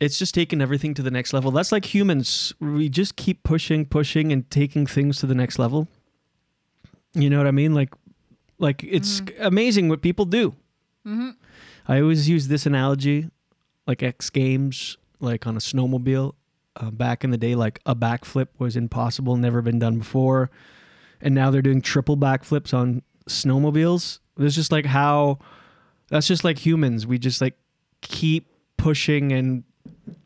[0.00, 1.50] It's just taking everything to the next level.
[1.50, 2.52] That's like humans.
[2.60, 5.88] We just keep pushing, pushing, and taking things to the next level.
[7.14, 7.74] You know what I mean?
[7.74, 7.94] Like,
[8.58, 10.54] like it's amazing what people do.
[11.88, 13.30] I always use this analogy,
[13.86, 16.34] like X Games, like on a snowmobile.
[16.78, 20.50] Uh, back in the day, like a backflip was impossible, never been done before,
[21.22, 24.18] and now they're doing triple backflips on snowmobiles.
[24.38, 25.38] It's just like how
[26.08, 27.06] that's just like humans.
[27.06, 27.54] We just like
[28.02, 28.46] keep
[28.76, 29.64] pushing and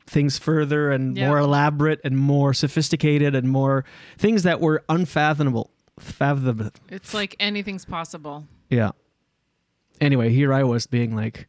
[0.07, 1.29] things further and Yeah.
[1.29, 3.85] more elaborate and more sophisticated and more
[4.19, 5.71] things that were unfathomable.
[6.01, 6.73] Fathomable.
[6.89, 8.45] It's like anything's possible.
[8.69, 8.91] Yeah.
[10.01, 11.49] Anyway, here I was being like,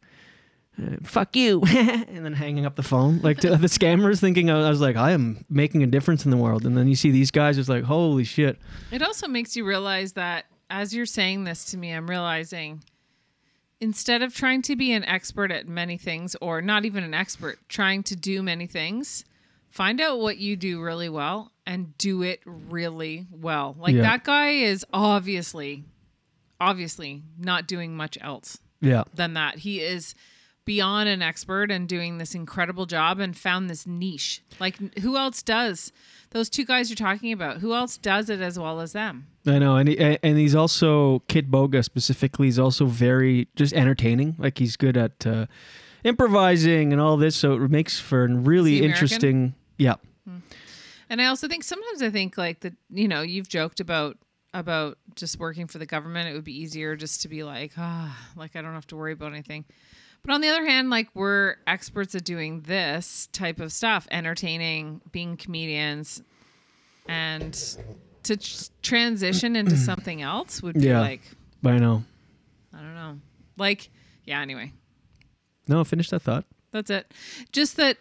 [0.80, 3.20] uh, "Fuck you," and then hanging up the phone.
[3.22, 6.36] Like to the scammers, thinking I was like, "I am making a difference in the
[6.36, 8.58] world," and then you see these guys, it's like, "Holy shit!"
[8.90, 12.82] It also makes you realize that as you're saying this to me, I'm realizing
[13.80, 17.58] instead of trying to be an expert at many things, or not even an expert,
[17.68, 19.24] trying to do many things,
[19.70, 23.74] find out what you do really well and do it really well.
[23.78, 24.02] Like Yeah.
[24.02, 25.84] that guy is obviously,
[26.60, 29.58] obviously not doing much else Yeah, than that.
[29.58, 30.14] He is
[30.64, 34.42] beyond an expert and doing this incredible job and found this niche.
[34.60, 35.92] Like who else does?
[36.30, 39.26] Those two guys you're talking about, who else does it as well as them?
[39.46, 42.46] I know, and he, and he's also Kitboga specifically.
[42.46, 44.36] He's also very just entertaining.
[44.38, 45.46] Like he's good at uh,
[46.04, 48.94] improvising and all this, so it makes for a really Is he American?
[49.04, 49.54] interesting.
[49.78, 49.94] Yeah,
[51.10, 54.16] And I also think sometimes I think like that you know you've joked about
[54.54, 56.28] about just working for the government.
[56.28, 59.12] It would be easier just to be like ah like I don't have to worry
[59.12, 59.64] about anything.
[60.24, 65.00] But on the other hand, like we're experts at doing this type of stuff, entertaining,
[65.10, 66.22] being comedians,
[67.08, 67.52] and
[68.22, 71.22] to tr- transition into something else would be like.
[71.62, 71.70] Yeah.
[71.70, 72.04] like I know.
[72.74, 73.18] I don't know,
[73.58, 73.90] like
[74.24, 74.40] yeah.
[74.40, 74.72] Anyway,
[75.68, 76.44] No, finish that thought.
[76.70, 77.12] that's it.
[77.52, 77.98] Just that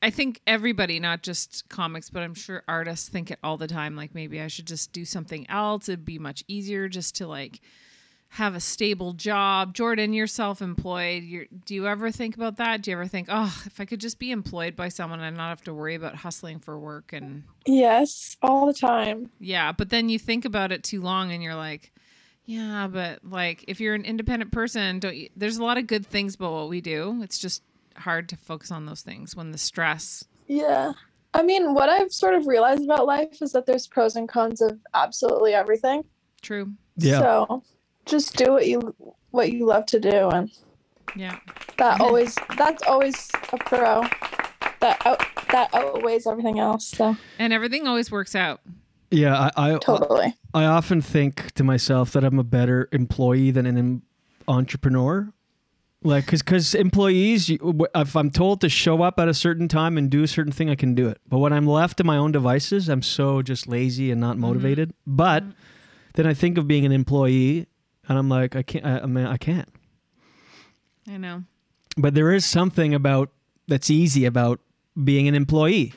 [0.00, 3.94] I think everybody, not just comics, but I'm sure artists think it all the time.
[3.96, 5.88] Like maybe I should just do something else.
[5.88, 7.60] It'd be much easier just to like
[8.36, 9.74] have a stable job.
[9.74, 11.22] Jordan, you're self-employed.
[11.22, 12.80] You're, do you ever think about that?
[12.80, 15.50] Do you ever think, oh, if I could just be employed by someone and not
[15.50, 19.30] have to worry about hustling for work and Yes, all the time.
[19.38, 21.92] yeah, but then you think about it too long and you're like,
[22.46, 26.06] yeah, but like if you're an independent person, don't you, there's a lot of good
[26.06, 27.20] things about what we do.
[27.22, 27.62] It's just
[27.96, 30.24] hard to focus on those things when the stress.
[30.46, 30.92] Yeah.
[31.34, 34.62] I mean, what I've sort of realized about life is that there's pros and cons
[34.62, 36.04] of absolutely everything.
[36.40, 36.72] True.
[36.96, 37.18] Yeah.
[37.20, 37.62] So
[38.06, 38.94] just do what you
[39.30, 40.50] what you love to do and
[41.16, 41.38] Yeah.
[41.78, 44.02] that always that's always a pro.
[44.80, 46.86] That out that outweighs everything else.
[46.88, 48.60] So And everything always works out.
[49.10, 50.34] Yeah, I I, totally.
[50.54, 54.02] I often think to myself that I'm a better employee than an em-
[54.48, 55.32] entrepreneur.
[56.04, 59.96] Like, cause, cause employees, you, if I'm told to show up at a certain time
[59.96, 61.20] and do a certain thing, I can do it.
[61.28, 64.40] But when I'm left to my own devices, I'm so just lazy and not mm-hmm.
[64.40, 64.94] motivated.
[65.06, 65.52] But mm-hmm.
[66.14, 67.68] then I think of being an employee,
[68.08, 68.84] and I'm like, I can't.
[68.84, 69.68] I, I mean, I can't.
[71.08, 71.44] I know.
[71.96, 73.30] But there is something about
[73.68, 74.60] that's easy about
[75.02, 75.94] being an employee.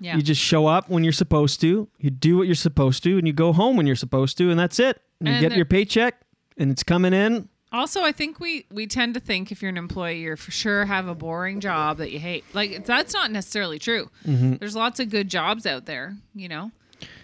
[0.00, 0.16] Yeah.
[0.16, 3.26] You just show up when you're supposed to, you do what you're supposed to, and
[3.26, 5.00] you go home when you're supposed to, and that's it.
[5.18, 6.20] And you And get your paycheck,
[6.56, 7.48] and it's coming in.
[7.72, 10.86] Also, I think we we tend to think if you're an employee, you're for sure
[10.86, 12.44] have a boring job that you hate.
[12.54, 14.08] Like that's not necessarily true.
[14.26, 14.54] Mm-hmm.
[14.54, 16.16] There's lots of good jobs out there.
[16.34, 16.70] You know,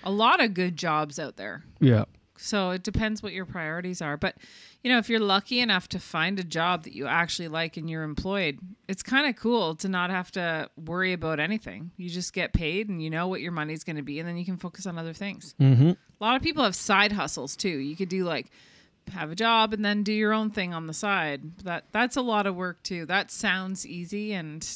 [0.03, 1.65] a lot of good jobs out there.
[1.81, 2.05] Yeah.
[2.45, 4.17] So it depends what your priorities are.
[4.19, 4.37] But
[4.83, 7.89] you know, if you're lucky enough to find a job that you actually like and
[7.89, 11.91] you're employed, it's kind of cool to not have to worry about anything.
[11.97, 14.37] You just get paid and you know what your money's going to be, and then
[14.37, 15.55] you can focus on other things.
[15.59, 15.91] Mm-hmm.
[15.91, 17.69] A lot of people have side hustles too.
[17.69, 18.51] You could do like
[19.13, 21.59] have a job and then do your own thing on the side.
[21.65, 23.07] That that's a lot of work too.
[23.07, 24.69] That sounds easy and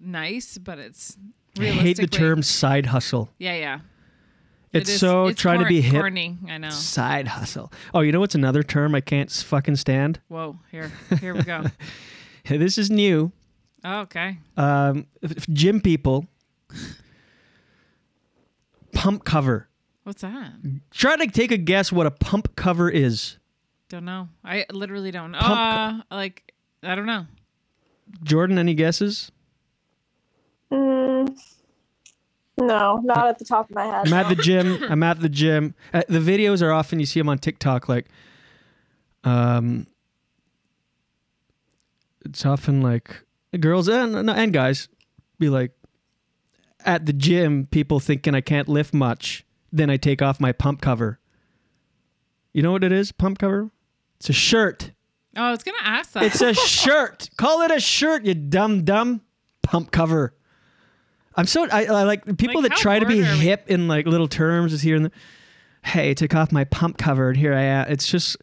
[0.00, 1.18] nice, but it's
[1.58, 3.28] I hate the term side hustle.
[3.38, 3.80] Yeah, yeah.
[4.74, 6.00] It It's so it's trying to be hip.
[6.00, 6.68] Corny, I know.
[6.70, 7.72] Side hustle.
[7.94, 10.20] Oh, you know what's another term I can't fucking stand?
[10.28, 11.64] Whoa, here, here we go.
[12.46, 13.32] This is new.
[13.84, 14.36] Oh, okay.
[14.58, 16.26] Um, f- f- gym people.
[18.92, 19.68] Pump cover.
[20.02, 20.52] What's that?
[20.90, 23.38] Try to take a guess what a pump cover is.
[23.88, 24.28] Don't know.
[24.44, 25.38] I literally don't know.
[25.38, 27.26] Pump Uh, like I don't know.
[28.22, 29.32] Jordan, any guesses?
[30.70, 31.34] Mm,
[32.58, 34.06] no, not at the top of my head.
[34.06, 34.82] I'm at the gym.
[34.88, 35.74] I'm at the gym.
[35.92, 37.88] Uh, the videos are often you see them on TikTok.
[37.88, 38.06] Like,
[39.24, 39.86] um,
[42.24, 43.24] it's often like
[43.58, 44.88] girls and and guys
[45.38, 45.72] be like,
[46.84, 49.44] at the gym, people thinking I can't lift much.
[49.72, 51.18] Then I take off my pump cover.
[52.52, 53.10] You know what it is?
[53.10, 53.70] Pump cover.
[54.20, 54.92] It's a shirt.
[55.36, 56.22] Oh, I was gonna ask that.
[56.22, 57.30] It's a shirt.
[57.36, 59.22] Call it a shirt, you dumb dumb.
[59.62, 60.34] Pump cover.
[61.36, 63.38] I'm so I, I like people Like, that try to be bored are we?
[63.40, 65.12] hip in like little terms is here and there.
[65.84, 67.86] Hey, I took off my pump cover and here I am.
[67.88, 68.36] It's just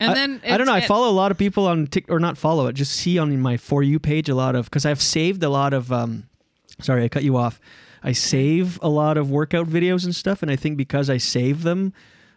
[0.00, 0.72] and I, then I don't know.
[0.74, 3.38] I follow a lot of people on Tik or not follow it, just see on
[3.40, 5.90] my for you page a lot of because I've saved a lot of.
[5.92, 6.28] um
[6.80, 7.58] Sorry, I cut you off.
[8.02, 11.62] I save a lot of workout videos and stuff, and I think because I save
[11.62, 11.94] them,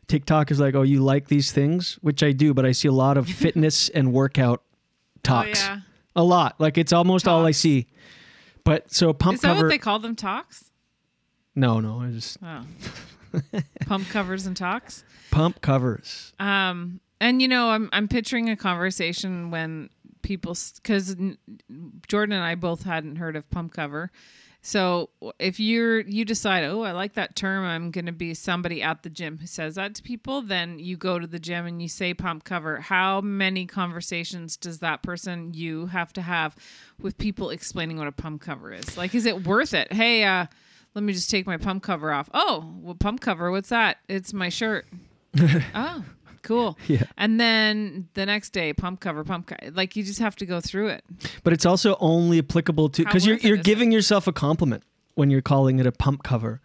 [0.08, 2.94] TikTok is like, oh, you like these things, which I do, but I see a
[2.94, 5.62] lot of fitness and workout Oh talks.
[5.62, 5.80] yeah.
[6.16, 6.56] A lot.
[6.60, 7.88] Like it's almost all I see.
[8.70, 9.62] But so pump Is that cover.
[9.64, 10.16] what they call them?
[10.16, 10.70] Talks.
[11.56, 12.62] no, no, I just Oh.
[13.88, 15.04] Pump covers and talks.
[15.32, 16.34] pump covers.
[16.40, 19.90] Um, and you know, I'm I'm picturing a conversation when
[20.22, 21.16] people because
[22.08, 24.12] Jordan and I both hadn't heard of pump cover.
[24.62, 28.82] So if you're you decide, oh, I like that term, I'm going to be somebody
[28.82, 31.82] at the gym who says that to people, then you go to the gym and
[31.82, 32.82] you say pump cover.
[32.82, 36.58] How many conversations does that person you have to have
[37.00, 38.98] with people explaining what a pump cover is?
[38.98, 39.94] Like, is it worth it?
[39.94, 40.48] Hey, uh,
[40.94, 42.30] let me just take my pump cover off.
[42.34, 43.98] Oh, well, pump cover, what's that?
[44.10, 44.86] It's my shirt.
[45.74, 46.04] oh,
[46.44, 46.78] cool.
[46.88, 47.04] Yeah.
[47.18, 49.72] And then the next day, pump cover, pump cover.
[49.72, 51.04] Like you just have to go through it.
[51.44, 53.66] But it's also only applicable to because you're you're is it?
[53.66, 54.84] giving yourself a compliment
[55.16, 56.62] when you're calling it a pump cover.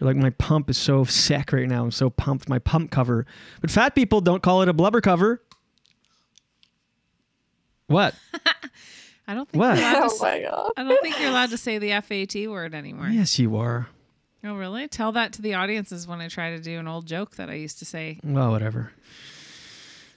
[0.00, 1.84] You're like, my pump is so sick right now.
[1.84, 2.48] I'm so pumped.
[2.48, 3.24] My pump cover.
[3.60, 5.40] But fat people don't call it a blubber cover.
[7.86, 8.14] What?
[9.28, 9.78] I don't think What?
[9.78, 10.72] you're allowed to Oh say, my god.
[10.76, 13.08] I don't think you're allowed to say the FAT word anymore.
[13.08, 13.88] yes, you are.
[14.44, 14.88] Oh, really?
[14.88, 17.54] Tell that to the audiences when I try to do an old joke that I
[17.54, 18.18] used to say.
[18.24, 18.92] Well, whatever.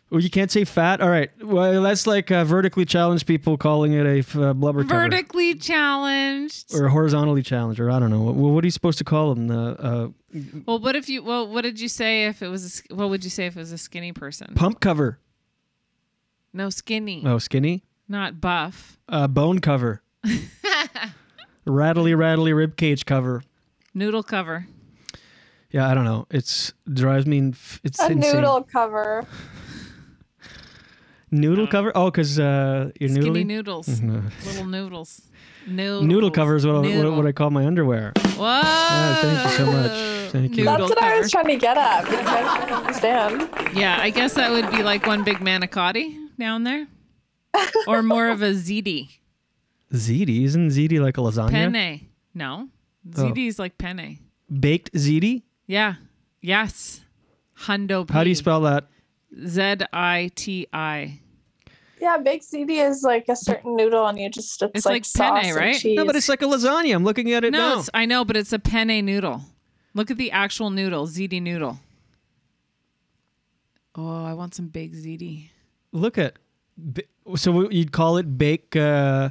[0.10, 1.02] Well, you can't say fat.
[1.02, 1.30] All right.
[1.44, 5.02] Well, that's like uh, vertically challenged people calling it a f- uh, blubber cover.
[5.02, 6.74] Vertically challenged.
[6.76, 8.22] or horizontally challenged, or I don't know.
[8.22, 9.48] What, what are you supposed to call them?
[9.48, 10.08] The uh,
[10.68, 11.24] Well, what if you?
[11.24, 12.84] Well, what did you say if it was?
[12.90, 14.54] A, what would you say if it was a skinny person?
[14.56, 15.20] pump cover.
[16.54, 17.84] No, skinny, Oh, skinny.
[18.08, 18.98] not buff.
[19.10, 20.02] Uh, bone cover.
[21.66, 23.44] rattly, rattly rib cage cover.
[23.96, 24.68] Noodle cover.
[25.72, 26.28] Yeah, I don't know.
[26.30, 27.38] It's drives me.
[27.40, 28.36] Inf- it's A insane.
[28.36, 29.26] noodle cover.
[31.32, 31.92] Noodle cover.
[31.96, 33.48] Oh, because uh, you're Skinny noodling.
[33.48, 34.02] noodles.
[34.46, 35.22] Little noodles.
[35.68, 36.06] Noodles.
[36.06, 37.16] Noodle cover is what, I, what, Noodle.
[37.16, 38.14] what I call my underwear.
[38.38, 38.62] Whoa.
[39.22, 40.32] thank you so much.
[40.32, 40.66] Thank you.
[40.66, 42.04] Noodle That's what I was trying to get at.
[42.06, 43.50] But I don't understand.
[43.76, 46.86] Yeah, I guess that would be like one big manicotti down there,
[47.88, 49.10] or more of a ziti.
[49.94, 51.52] Ziti isn't ziti like a lasagna?
[51.52, 52.02] Penne.
[52.34, 52.68] No.
[53.10, 54.20] Ziti is like penne.
[54.60, 55.44] Baked ziti.
[55.68, 55.96] Yeah.
[56.42, 57.02] Yes.
[57.62, 58.10] Hundo.
[58.10, 58.88] How do you spell that?
[59.48, 61.20] Z I T I.
[62.02, 65.06] Yeah, baked ziti is like a certain noodle, and you just it's, It's like, like
[65.06, 65.76] sauce penne, and right?
[65.80, 65.96] cheese.
[65.98, 66.94] No, but it's like a lasagna.
[66.94, 67.80] I'm looking at it No, now.
[67.80, 69.42] it's, I know, but it's a penne noodle.
[69.94, 71.80] Look at the actual noodle, ziti noodle.
[73.96, 75.50] Oh, I want some big ziti.
[75.92, 76.38] Look at.
[76.94, 79.30] b- So you'd call it bake uh,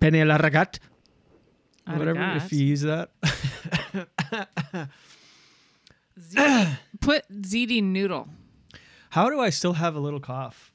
[0.00, 0.78] penne alla ragat,
[1.86, 2.36] Whatever.
[2.36, 3.10] If you use that.
[6.20, 6.76] Ziti.
[7.00, 8.28] Put ziti noodle.
[9.10, 10.72] How do I still have a little cough?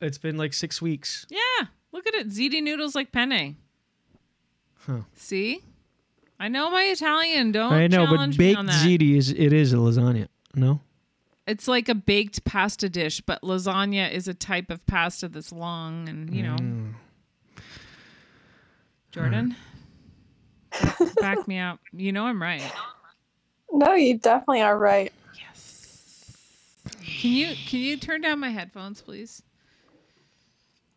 [0.00, 1.26] It's been like six weeks.
[1.28, 2.28] Yeah, look at it.
[2.28, 3.56] Ziti noodles like penne.
[4.86, 5.02] Huh.
[5.14, 5.62] See?
[6.40, 7.52] I know my Italian.
[7.52, 10.26] Don't I know, but baked ziti is it is a lasagna.
[10.54, 10.80] No.
[11.46, 16.08] It's like a baked pasta dish, but lasagna is a type of pasta that's long
[16.08, 16.56] and you know.
[16.56, 16.94] Mm.
[19.12, 19.54] Jordan,
[21.20, 21.78] back me up.
[21.92, 22.62] You know I'm right.
[23.72, 25.12] no, you definitely are right.
[25.38, 26.34] Yes.
[27.04, 29.42] Can you can you turn down my headphones, please?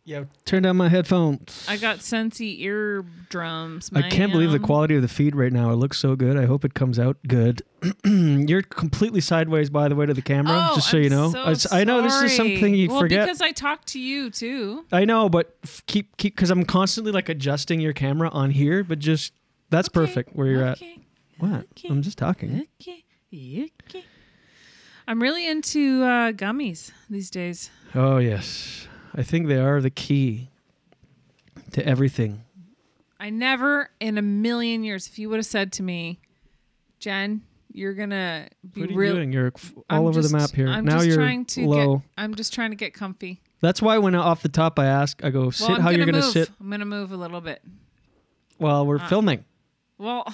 [0.08, 0.26] Yeah.
[0.46, 1.66] Turn down my headphones.
[1.68, 3.90] I got Sensi eardrums.
[3.96, 5.72] I can't believe the quality of the feed right now.
[5.72, 6.38] It looks so good.
[6.38, 7.64] I hope it comes out good.
[8.06, 10.70] You're completely sideways, by the way, to the camera.
[10.72, 11.32] Oh, just so I'm you know.
[11.32, 13.26] so It's- I know this is something you well, forget.
[13.26, 14.86] because I talk to you too.
[14.92, 18.84] I know, but f- keep keep because I'm constantly like adjusting your camera on here.
[18.84, 19.34] But just
[19.70, 21.42] that's Okay, perfect where you're okay, at.
[21.42, 21.66] What?
[21.72, 21.90] okay.
[21.90, 22.68] I'm just talking.
[22.82, 23.04] Okay.
[23.34, 24.04] Okay.
[25.08, 27.70] I'm really into uh, gummies these days.
[27.94, 30.50] Oh yes, I think they are the key
[31.72, 32.42] to everything.
[33.20, 36.20] I never in a million years, if you would have said to me,
[37.00, 39.16] Jen, you're gonna be What are you real.
[39.16, 39.32] doing?
[39.32, 40.68] You're f- I'm all over just- the map here.
[40.70, 41.98] I'm now just you're trying to low.
[41.98, 43.42] Get, I'm just trying to get comfy.
[43.62, 46.06] That's why when off the top I ask, I go sit well, how gonna you're
[46.08, 46.32] gonna move.
[46.34, 47.62] sit I'm gonna move a little bit.
[48.58, 49.44] while we're Uh, filming.
[49.98, 50.26] Well,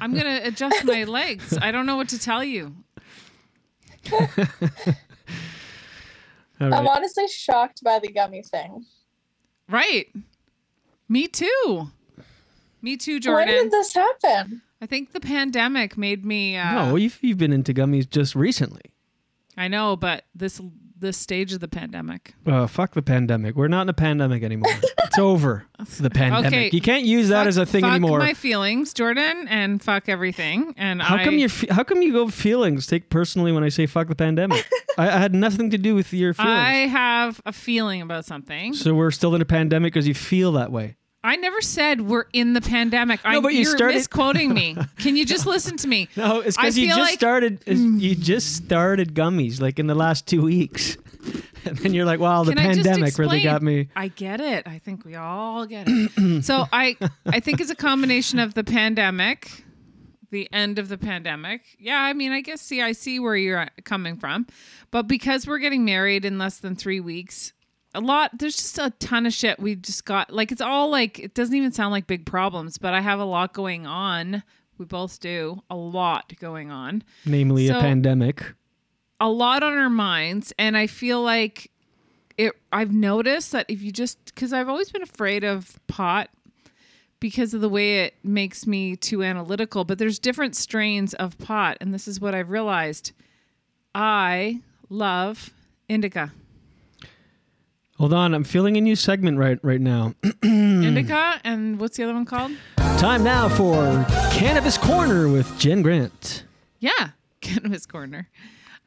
[0.00, 1.56] I'm gonna adjust my legs.
[1.60, 2.74] I don't know what to tell you.
[6.60, 8.84] All I'm honestly shocked by the gummy thing.
[9.68, 10.06] Right.
[11.08, 11.90] Me too.
[12.80, 13.48] Me too, When Jordan.
[13.54, 14.62] did this happen?
[14.80, 16.56] I think the pandemic made me.
[16.56, 18.82] Uh, no, you've you've been into gummies just recently.
[19.56, 20.60] I know, but this
[20.96, 22.34] this stage of the pandemic.
[22.46, 23.56] Uh, fuck the pandemic.
[23.56, 24.72] We're not in a pandemic anymore.
[25.04, 25.66] it's over.
[26.00, 26.46] The pandemic.
[26.46, 28.18] Okay, You can't use that Fuck- as a thing fuck anymore.
[28.18, 30.72] my feelings, Jordan, and fuck everything.
[30.78, 33.84] And How I, come you How come you go feelings take personally when I say
[33.86, 34.66] fuck the pandemic?
[34.98, 36.52] I, I had nothing to do with your feelings.
[36.58, 38.72] I have a feeling about something.
[38.74, 40.96] so we're still in a pandemic because you feel that way.
[41.24, 43.18] I never said we're in the pandemic.
[43.24, 44.76] I, but you you're started- misquoting me.
[44.98, 46.08] Can you just listen to me?
[46.16, 47.60] No, it's I because you feel just like- started.
[47.64, 48.00] Mm.
[48.00, 50.96] You just started gummies like in the last two weeks,
[51.64, 53.42] and then you're like, "Wow, the Can I just pandemic really explain?
[53.54, 54.68] got me." I get it.
[54.68, 56.44] I think we all get it.
[56.44, 59.64] so I I think it's a combination of the pandemic,
[60.30, 61.62] the end of the pandemic.
[61.78, 64.46] Yeah, I mean, I guess see I see where you're uh, coming from.
[64.90, 67.52] But because we're getting married in less than 3 weeks,
[67.94, 71.18] a lot there's just a ton of shit we just got like it's all like
[71.18, 74.42] it doesn't even sound like big problems, but I have a lot going on.
[74.78, 75.62] We both do.
[75.70, 78.42] A lot going on Namely, a pandemic.
[79.20, 81.70] a lot on our minds and i feel like
[82.36, 86.28] it i've noticed that if you just because i've always been afraid of pot
[87.20, 91.78] because of the way it makes me too analytical but there's different strains of pot
[91.80, 93.12] and this is what i've realized
[93.94, 95.50] i love
[95.88, 96.32] indica
[97.98, 100.14] Hold on, I'm feeling a new segment right right now.
[100.42, 102.52] indica and what's the other one called
[102.98, 106.44] Time now for Cannabis Corner with Jen Grant.
[106.80, 108.28] yeah cannabis corner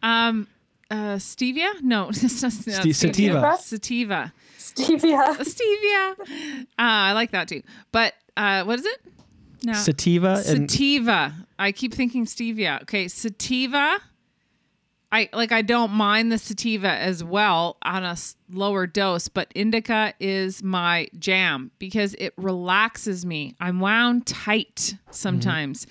[0.02, 0.48] um
[0.90, 3.58] uh stevia no it's not, not Ste- sativa.
[3.60, 5.36] sativa Stevia.
[5.54, 6.20] stevia.
[6.20, 7.64] Uh, I like that too.
[7.92, 9.00] But uh, what is it?
[9.64, 9.74] No.
[9.74, 11.34] Sativa and Sativa.
[11.58, 12.82] I keep thinking stevia.
[12.84, 13.98] Okay, sativa
[15.12, 18.18] I like I don't mind the sativa as well on a
[18.52, 23.56] lower dose, but indica is my jam because it relaxes me.
[23.60, 25.88] I'm wound tight sometimes.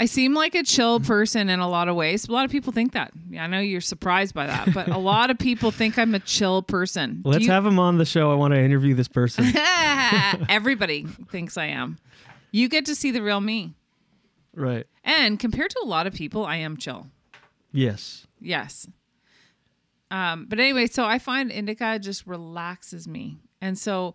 [0.00, 2.28] I seem like a chill person in a lot of ways.
[2.28, 3.10] A lot of people think that.
[3.30, 6.20] Yeah, I know you're surprised by that, but a lot of people think I'm a
[6.20, 7.22] chill person.
[7.24, 8.30] Let's you- have him on the show.
[8.30, 9.46] I want to interview this person.
[10.48, 11.98] Everybody thinks I am.
[12.52, 13.74] You get to see the real me.
[14.54, 14.86] right.
[15.02, 17.06] And compared to a lot of people, I am chill.
[17.72, 18.26] Yes.
[18.40, 18.88] Yes.
[20.10, 23.38] Um, but anyway, so I find indica just relaxes me.
[23.60, 24.14] And so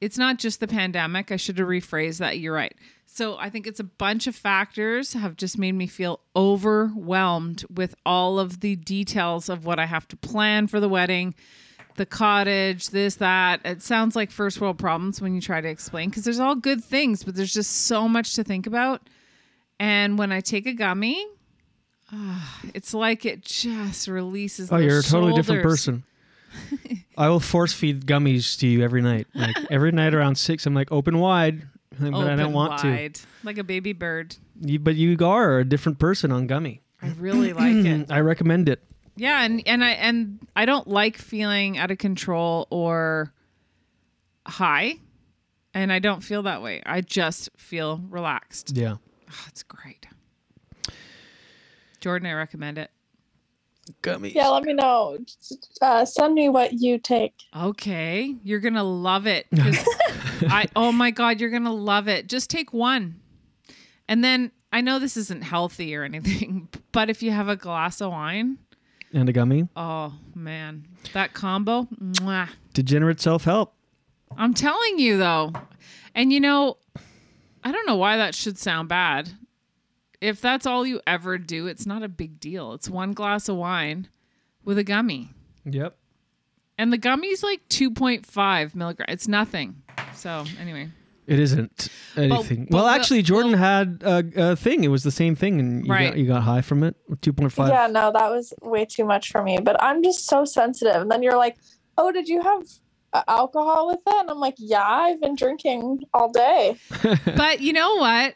[0.00, 1.30] it's not just the pandemic.
[1.30, 2.38] I should have rephrased that.
[2.38, 2.74] You're right.
[3.06, 7.94] So I think it's a bunch of factors have just made me feel overwhelmed with
[8.04, 11.34] all of the details of what I have to plan for the wedding,
[11.96, 13.60] the cottage, this, that.
[13.64, 16.84] It sounds like first world problems when you try to explain because there's all good
[16.84, 19.08] things, but there's just so much to think about.
[19.80, 21.24] And when I take a gummy,
[22.12, 24.70] ah, it's like it just releases.
[24.72, 26.04] Oh, you're a totally different person.
[27.18, 29.26] I will force feed gummies to you every night.
[29.34, 31.62] Like every night around six, I'm like open wide,
[31.98, 34.36] but I don't want wide, like a baby bird.
[34.60, 36.82] You, but you are a different person on gummy.
[37.02, 38.10] I really like it.
[38.10, 38.82] I recommend it.
[39.16, 43.32] Yeah, and and I and I don't like feeling out of control or
[44.46, 44.94] high,
[45.74, 46.82] and I don't feel that way.
[46.86, 48.76] I just feel relaxed.
[48.76, 48.96] Yeah.
[49.30, 50.06] Oh, it's great.
[52.00, 52.90] Jordan, I recommend it.
[54.02, 54.34] Gummies.
[54.34, 55.18] Yeah, let me know.
[55.80, 57.34] Uh, send me what you take.
[57.56, 59.46] Okay, you're gonna love it.
[60.42, 62.28] I oh my god, you're gonna love it.
[62.28, 63.20] Just take one,
[64.06, 68.00] and then I know this isn't healthy or anything, but if you have a glass
[68.00, 68.58] of wine,
[69.12, 69.68] and a gummy.
[69.74, 72.50] oh man, that combo, mwah.
[72.74, 73.72] Degenerate self help.
[74.36, 75.52] I'm telling you though,
[76.14, 76.76] and you know,
[77.64, 79.30] I don't know why that should sound bad.
[80.20, 82.72] If that's all you ever do, it's not a big deal.
[82.72, 84.08] It's one glass of wine
[84.64, 85.30] with a gummy.
[85.64, 85.96] Yep.
[86.76, 89.12] And the gummy's like 2.5 milligrams.
[89.12, 89.82] It's nothing.
[90.14, 90.88] So anyway,
[91.26, 92.64] It isn't anything.
[92.64, 94.82] but well, we'll- actually, Jordan we'll- had a, a thing.
[94.84, 96.08] It was the same thing, and you, Right.
[96.10, 96.96] got, you got high from it.
[97.20, 97.68] Two point five.
[97.68, 99.58] Yeah, no, that was way too much for me.
[99.62, 101.00] But I'm just so sensitive.
[101.02, 101.56] And then you're like,
[101.96, 102.62] "Oh, did you have
[103.12, 106.76] uh, alcohol with it?" And I'm like, "Yeah, I've been drinking all day."
[107.36, 108.34] but you know what?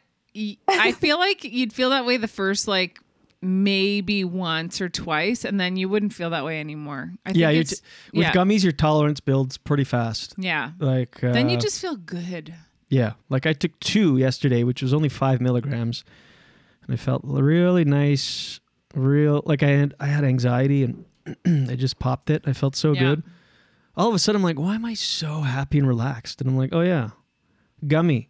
[0.69, 2.99] I feel like you'd feel that way the first like
[3.45, 7.13] maybe once or twice, and then you wouldn't feel that way anymore.
[7.27, 10.35] I think Yeah, it's, t- with yeah, gummies, your tolerance builds pretty fast.
[10.39, 10.71] yeah.
[10.79, 12.55] Like uh, Then you just feel good.
[12.89, 16.05] yeah, like I took two yesterday, which was only five milligrams,
[16.85, 18.61] and I felt really nice.
[18.95, 21.05] Real like I had I had anxiety and
[21.71, 22.43] I just popped it.
[22.47, 23.01] I felt so Yeah.
[23.01, 23.23] good.
[23.97, 26.41] All of a sudden, I'm like, why am I so happy and relaxed?
[26.41, 27.11] And I'm like, oh yeah,
[27.87, 28.29] gummy.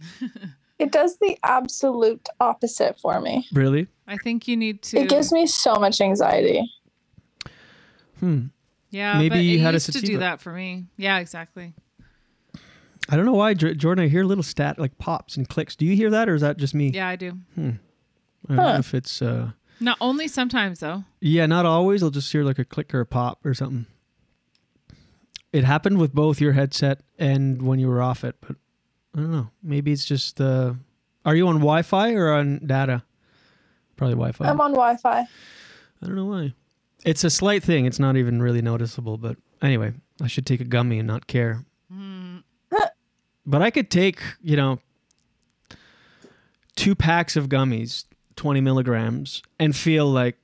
[0.82, 3.46] It does the absolute opposite for me.
[3.52, 3.86] Really?
[4.08, 4.98] I think you need to.
[4.98, 6.68] It gives me so much anxiety.
[8.18, 8.46] Hmm.
[8.90, 10.86] yeah, maybe but you it had a used to do that for me.
[10.96, 11.74] Yeah, exactly.
[13.08, 14.04] I don't know why, Jordan.
[14.04, 15.76] I hear little stat like pops and clicks.
[15.76, 16.88] Do you hear that, or is that just me?
[16.88, 17.38] Yeah, I do.
[17.54, 17.70] Hmm.
[18.48, 19.22] I don't know if it's.
[19.22, 21.04] uh Not only sometimes though.
[21.20, 22.02] Yeah, not always.
[22.02, 23.86] I'll just hear like a click or a pop or something.
[25.52, 28.56] It happened with both your headset and when you were off it, but
[29.14, 29.48] I don't know.
[29.62, 30.40] Maybe it's just.
[30.40, 30.74] Uh,
[31.24, 33.02] are you on Wi-Fi or on data?
[33.96, 34.48] Probably Wi-Fi.
[34.48, 35.20] I'm on Wi-Fi.
[35.20, 35.26] I
[36.06, 36.54] don't know why.
[37.04, 37.84] It's a slight thing.
[37.84, 39.18] It's not even really noticeable.
[39.18, 41.64] But anyway, I should take a gummy and not care.
[43.46, 44.78] but I could take, you know,
[46.76, 48.04] two packs of gummies,
[48.36, 50.36] 20 milligrams, and feel like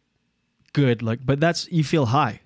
[0.72, 1.02] good.
[1.02, 2.40] Like, but that's, you feel high.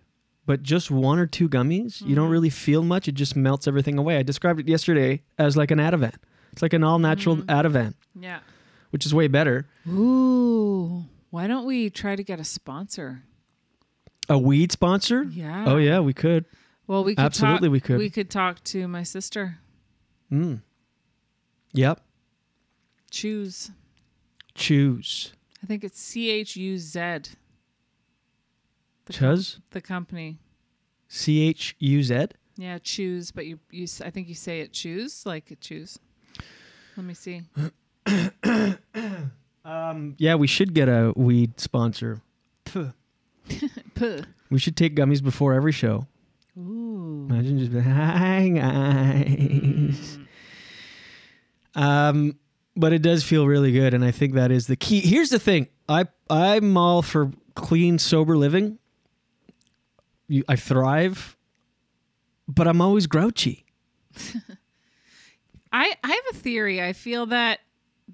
[0.44, 3.06] But just one or two gummies, you don't really feel much.
[3.06, 4.16] It just melts everything away.
[4.16, 6.14] I described it yesterday as like an Ativan.
[6.52, 8.40] It's like an all natural Ativan, Yeah.
[8.90, 9.68] which is way better.
[9.88, 11.04] Ooh.
[11.30, 13.22] Why don't we try to get a sponsor?
[14.28, 15.22] A weed sponsor?
[15.24, 15.64] Yeah.
[15.66, 16.44] Oh, yeah, we could.
[16.86, 17.98] Well, we could Absolutely talk, we could.
[17.98, 19.58] We could talk to my sister.
[20.30, 20.62] Mm.
[21.72, 22.00] Yep.
[23.10, 23.70] Choose.
[24.54, 25.32] Choose.
[25.62, 27.00] I think it's C H U Z.
[29.06, 29.60] The com- Chuz?
[29.70, 30.38] the company.
[31.08, 32.26] C H U Z?
[32.56, 35.98] Yeah, choose, but you you s- I think you say it choose like choose.
[36.96, 37.42] Let me see.
[39.64, 42.20] Um, yeah, we should get a weed sponsor.
[42.64, 42.92] Pff.
[43.94, 44.22] Puh.
[44.50, 46.08] We should take gummies before every show.
[46.58, 47.28] Ooh.
[47.30, 50.18] Imagine just being, hi guys.
[51.76, 52.36] Um,
[52.76, 55.00] but it does feel really good, and I think that is the key.
[55.00, 58.78] Here's the thing: I I'm all for clean, sober living.
[60.32, 61.36] You, I thrive,
[62.48, 63.64] but I'm always grouchy.
[65.72, 66.82] I I have a theory.
[66.82, 67.60] I feel that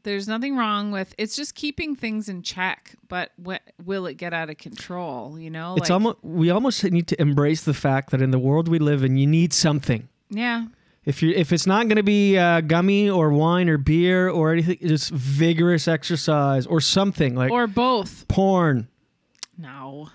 [0.05, 4.33] there's nothing wrong with it's just keeping things in check, but wh- will it get
[4.33, 5.39] out of control?
[5.39, 8.69] You know, It's almost we almost need to embrace the fact that in the world
[8.69, 10.09] we live in, you need something.
[10.31, 10.67] yeah,
[11.05, 14.53] If you if it's not going to be uh, gummy or wine or beer or
[14.53, 18.27] anything, just vigorous exercise or something like or both.
[18.29, 18.87] porn.
[19.57, 20.11] No.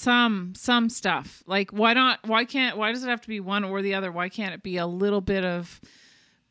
[0.00, 1.42] Some some stuff.
[1.46, 4.10] Like why not why can't why does it have to be one or the other?
[4.10, 5.78] Why can't it be a little bit of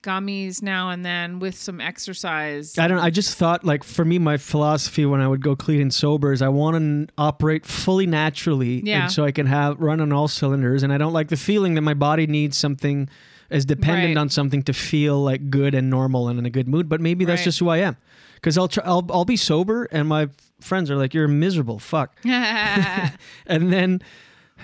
[0.04, 2.78] gummies now and then with some exercise?
[2.78, 3.00] I don't.
[3.00, 6.32] I just thought like for me, my philosophy when I would go clean and sober
[6.32, 6.78] is I want
[7.08, 9.04] to operate fully naturally, Yeah.
[9.04, 10.84] and so I can have run on all cylinders.
[10.84, 13.10] And I don't like the feeling that my body needs something
[13.50, 14.22] as dependent Right.
[14.22, 16.88] on something to feel like good and normal and in a good mood.
[16.88, 17.46] But maybe that's Right.
[17.46, 17.98] just who I am.
[18.36, 20.30] Because I'll, try, I'll I'll be sober, and my
[20.60, 24.02] friends are like, "You're miserable, fuck." and then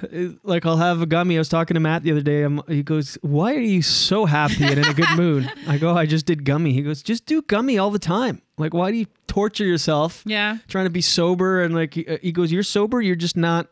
[0.04, 1.36] uh, like I'll have a gummy.
[1.36, 2.43] I was talking to Matt the other day.
[2.43, 5.96] I'm, he goes, "Why are you so happy and in a good mood?" I go,
[5.96, 8.41] "I just did gummy." He goes, "Just do gummy all the time.
[8.58, 10.58] Like, why do you torture yourself yeah.
[10.68, 13.02] trying to be sober?" And like, he, uh, he goes, "You're sober.
[13.02, 13.68] You're just not.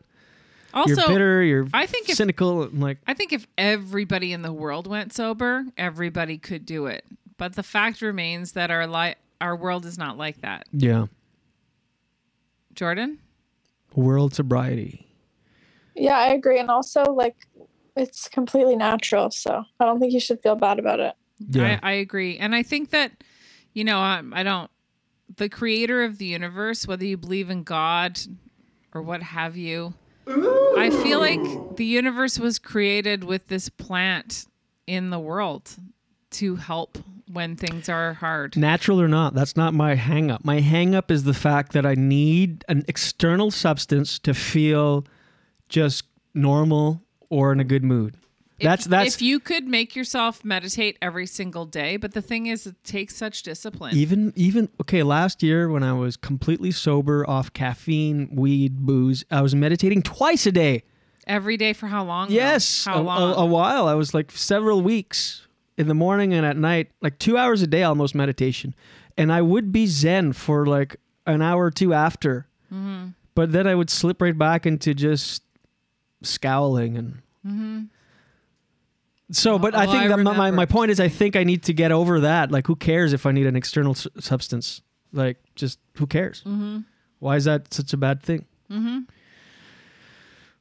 [0.72, 1.42] Also you're bitter.
[1.42, 2.64] You're I think if- cynical.
[2.64, 7.04] I'm like, I think if everybody in the world went sober, everybody could do it.
[7.36, 10.66] But the fact remains that our li- our world is not like that.
[10.72, 11.06] yeah,
[12.74, 13.18] Jordan?
[13.94, 15.06] world sobriety.
[15.94, 16.58] Yeah, I agree.
[16.58, 17.36] And also, like,
[17.96, 19.30] it's completely natural.
[19.30, 21.14] So I don't think you should feel bad about it.
[21.38, 22.38] Yeah, I, I agree.
[22.38, 23.12] And I think that,
[23.72, 24.70] you know, I, I don't,
[25.36, 28.18] the creator of the universe, whether you believe in God
[28.92, 29.94] or what have you,
[30.26, 34.46] I feel like the universe was created with this plant
[34.86, 35.76] in the world
[36.32, 36.98] to help
[37.34, 38.56] when things are hard.
[38.56, 40.44] natural or not, that's not my hang up.
[40.44, 45.04] My hang up is the fact that I need an external substance to feel
[45.68, 48.16] just normal or in a good mood.
[48.58, 52.46] If- That's that's if you could make yourself meditate every single day, but the thing
[52.46, 53.96] is, it takes such discipline.
[53.96, 55.02] even even okay.
[55.02, 60.46] Last year when I was completely sober off caffeine, weed, booze, I was meditating twice
[60.46, 60.84] a day.
[61.26, 62.30] every day for how long?
[62.30, 63.32] Yes, how a, long?
[63.32, 63.88] A, a while.
[63.88, 67.66] I was like several weeks in the morning and at night, like two hours a
[67.66, 68.74] day almost meditation,
[69.18, 70.96] and I would be zen for like
[71.26, 73.08] an hour or two after, Mm-hmm.
[73.34, 75.42] but then I would slip right back into just
[76.22, 77.88] scowling and.
[79.32, 81.62] So, but I Oh, think I that my, my, point is, I think I need
[81.64, 82.50] to get over that.
[82.52, 84.82] Like, who cares if I need an external s- substance?
[85.12, 86.42] Like, just who cares?
[86.46, 86.80] Mm-hmm.
[87.20, 88.44] Why is that such a bad thing?
[88.70, 88.98] Mm-hmm.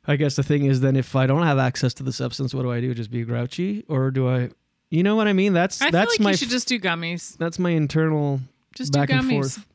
[0.08, 2.64] I guess the thing is, then if I don't have access to the substance, what
[2.64, 2.94] do I do?
[2.94, 4.50] Just be grouchy, or do I?
[4.94, 5.54] You know what I mean?
[5.54, 7.36] That's I feel that's like my you should just do gummies.
[7.38, 8.40] that's my internal
[8.76, 9.56] Just back do and gummies.
[9.56, 9.66] forth.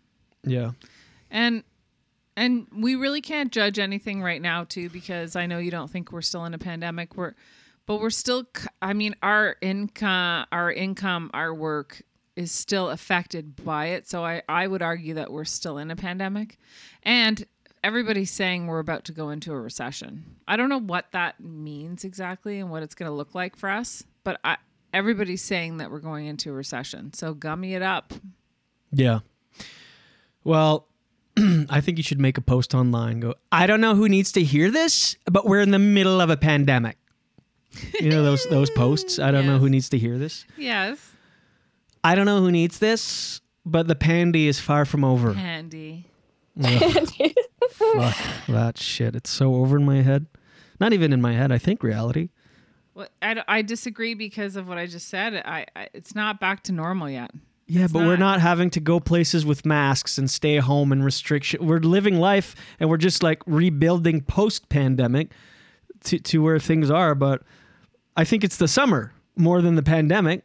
[0.45, 0.71] Yeah,
[1.29, 1.65] And
[2.37, 6.13] and we really can't judge anything right now too because I know you don't think
[6.13, 7.17] we're still in a pandemic.
[7.17, 7.35] We're
[7.87, 12.03] but we're still c- I mean our income our income our work
[12.37, 14.09] is still affected by it.
[14.09, 16.59] So I I would argue that we're still in a pandemic.
[17.03, 17.45] And
[17.83, 20.37] everybody's saying we're about to go into a recession.
[20.47, 23.69] I don't know what that means exactly and what it's going to look like for
[23.69, 24.59] us, but I
[24.93, 27.13] everybody's saying that we're going into a recession.
[27.13, 28.13] So gummy it up.
[28.93, 29.21] yeah.
[30.45, 30.87] Well,
[31.69, 33.21] I think you should make a post online.
[33.21, 33.35] Go.
[33.53, 36.37] I don't know who needs to hear this, but we're in the middle of a
[36.37, 36.97] pandemic.
[38.01, 39.19] You know those those posts.
[39.19, 40.47] I don't know who needs to hear this.
[40.57, 40.99] Yes.
[42.03, 45.35] I don't know who needs this, but the pandy is far from over.
[45.35, 46.07] Handy.
[46.59, 48.17] Fuck
[48.49, 49.15] that shit.
[49.15, 50.27] It's so over in my head.
[50.81, 51.53] Not even in my head.
[51.53, 52.31] I think reality.
[52.99, 55.35] Well, I disagree because of what I just said.
[55.45, 57.31] I, I it's not back to normal yet.
[57.69, 58.19] Yeah, but we're not.
[58.19, 61.65] not having to go places with masks and stay home and restriction.
[61.65, 65.31] We're living life and we're just like rebuilding post pandemic
[66.05, 67.15] to, to where things are.
[67.15, 67.43] But
[68.17, 70.43] I think it's the summer more than the pandemic.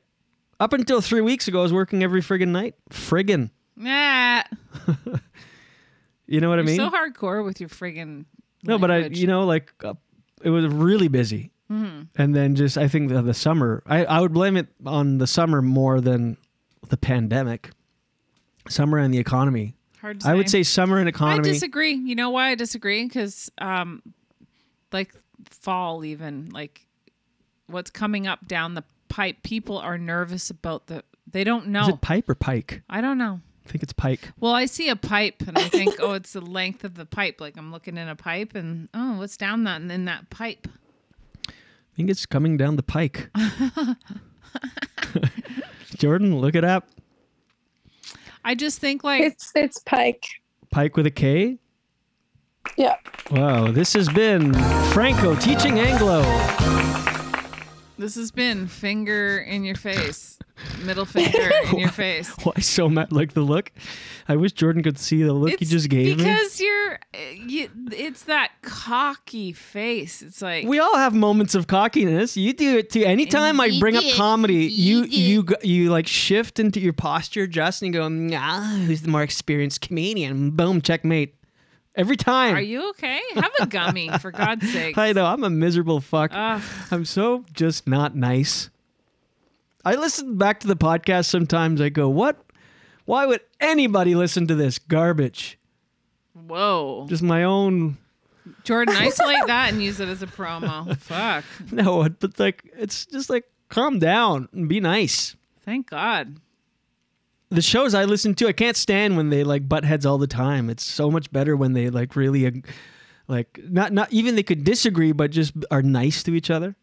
[0.60, 2.76] Up until three weeks ago, I was working every friggin' night.
[2.92, 3.50] Friggin'.
[3.76, 4.44] Nah,
[6.28, 6.76] You know what I you're mean?
[6.78, 8.26] so hardcore with your friggin'
[8.64, 9.96] No, but I, you know, like uh,
[10.44, 11.52] it was really busy,
[12.16, 13.84] and then just I think the, the summer.
[13.86, 16.38] I I would blame it on the summer more than
[16.90, 17.72] the pandemic.
[18.70, 19.76] Summer and the economy.
[20.00, 20.60] Hard to I would say.
[20.60, 21.50] say summer and economy.
[21.50, 21.94] I disagree.
[21.94, 23.04] You know why I disagree?
[23.06, 24.02] Because um,
[24.92, 25.14] like
[25.50, 26.86] fall, even like
[27.68, 31.04] what's coming up down the pipe, people are nervous about the.
[31.30, 31.84] They don't know.
[31.84, 32.84] Is it pipe or pike?
[32.90, 33.40] I don't know.
[33.66, 34.20] I think it's pike.
[34.40, 37.40] Well, I see a pipe and I think, oh, it's the length of the pipe.
[37.40, 40.68] Like I'm looking in a pipe and oh, what's down that and in that pipe?
[41.94, 43.30] I think it's coming down the pike.
[45.98, 46.88] Jordan, look it up.
[48.44, 50.26] I just think like It's it's Pike.
[50.72, 51.60] Pike with a K.
[52.78, 52.96] Yeah.
[53.30, 54.54] Wow, this has been
[54.92, 56.24] Franco teaching Anglo.
[58.04, 60.38] This has been finger in your face,
[60.84, 62.30] middle finger in your face.
[62.44, 63.14] Why so mad?
[63.14, 63.72] Like the look?
[64.28, 66.24] I wish Jordan could see the look you just gave me.
[66.26, 67.00] because you're,
[67.34, 70.22] you, it's that cocky face.
[70.22, 72.36] It's like We all have moments of cockiness.
[72.36, 73.06] You do it too.
[73.06, 77.82] Anytime I bring up comedy, you you go- you like shift into your posture, just
[77.82, 81.36] and you go, "Nah, who's the more experienced comedian?" Boom, checkmate.
[81.96, 82.56] Every time.
[82.56, 83.20] Are you okay?
[83.36, 84.98] Have a gummy, for God's sake.
[84.98, 86.32] I know I'm a miserable fuck.
[86.34, 86.62] Ugh.
[86.90, 88.70] I'm so just not nice.
[89.86, 91.82] I listen back to the podcast sometimes.
[91.82, 92.44] I go, "What?
[93.06, 95.60] Why would anybody listen to this garbage?"
[96.34, 97.06] Whoa.
[97.08, 97.98] Just my own.
[98.64, 100.98] Jordan, isolate that and use it as a promo.
[100.98, 101.46] Fuck.
[101.72, 105.36] No, but like it's just like calm down and be nice.
[105.64, 106.38] Thank God.
[107.54, 110.28] The shows I listen to, I can't stand when they like butt heads all the
[110.28, 110.70] time.
[110.70, 112.64] It's so much better when they like really,
[113.28, 116.76] like not not even they could disagree, but just are nice to each other.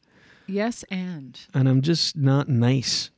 [0.46, 3.10] Yes, and And I'm just not nice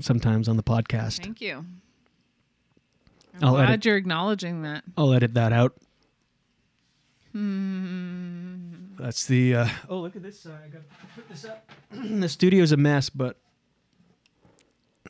[0.00, 1.22] sometimes on the podcast.
[1.22, 1.64] thank you.
[3.34, 4.84] I'm I'll glad edit- you're acknowledging that.
[4.96, 5.74] I'll edit that out.
[7.32, 8.96] Hmm.
[8.98, 9.54] That's the.
[9.54, 10.44] Uh, oh, look at this.
[10.44, 11.70] Uh, I got to put this up.
[11.92, 13.36] the studio's a mess, but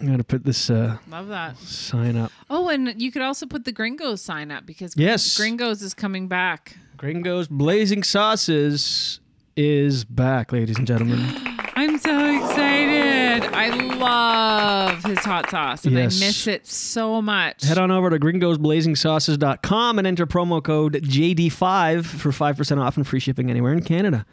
[0.01, 1.57] I got to put this uh, Love that.
[1.59, 2.31] sign up.
[2.49, 5.37] Oh, and you could also put the Gringos sign up because Yes.
[5.37, 6.77] Gringos is coming back.
[6.97, 9.21] Gringo's Blazing Sauces
[9.57, 11.19] is back, ladies and gentlemen.
[11.75, 13.45] I'm so excited.
[13.55, 16.21] I love his hot sauce and Yes.
[16.21, 17.63] I miss it so much.
[17.65, 23.21] Head on over to gringosblazingsauces.com and enter promo code JD5 for 5% off and free
[23.21, 24.27] shipping anywhere in Canada.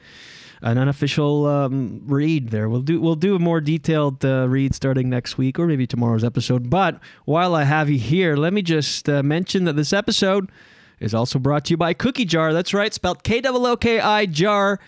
[0.62, 2.70] An unofficial um, read there.
[2.70, 6.24] We'll do we'll do a more detailed uh, read starting next week or maybe tomorrow's
[6.24, 6.70] episode.
[6.70, 10.52] But while I have you here, let me just uh, mention that this episode
[11.00, 12.54] is also brought to you by KookiJar.
[12.54, 14.80] That's right, spelled K O O K I jar.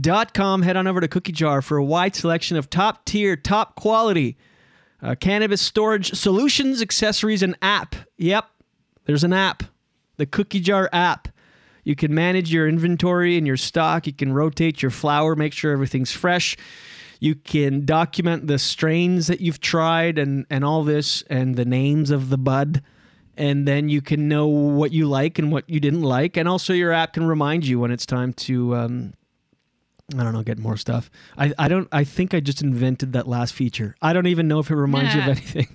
[0.00, 0.62] Dot com.
[0.62, 4.38] Head on over to KookiJar for a wide selection of top tier, top quality
[5.02, 7.94] uh, cannabis storage solutions, accessories, and app.
[8.16, 8.46] Yep,
[9.04, 9.64] there's an app,
[10.16, 11.28] the KookiJar app.
[11.84, 14.06] You can manage your inventory and your stock.
[14.06, 16.56] You can rotate your flour, make sure everything's fresh.
[17.20, 22.10] You can document the strains that you've tried and, and all this and the names
[22.10, 22.82] of the bud.
[23.36, 26.36] And then you can know what you like and what you didn't like.
[26.36, 29.14] And also, your app can remind you when it's time to um,
[30.18, 31.10] I don't know, get more stuff.
[31.38, 33.96] I, I don't I think I just invented that last feature.
[34.02, 35.68] I don't even know if it reminds you of anything.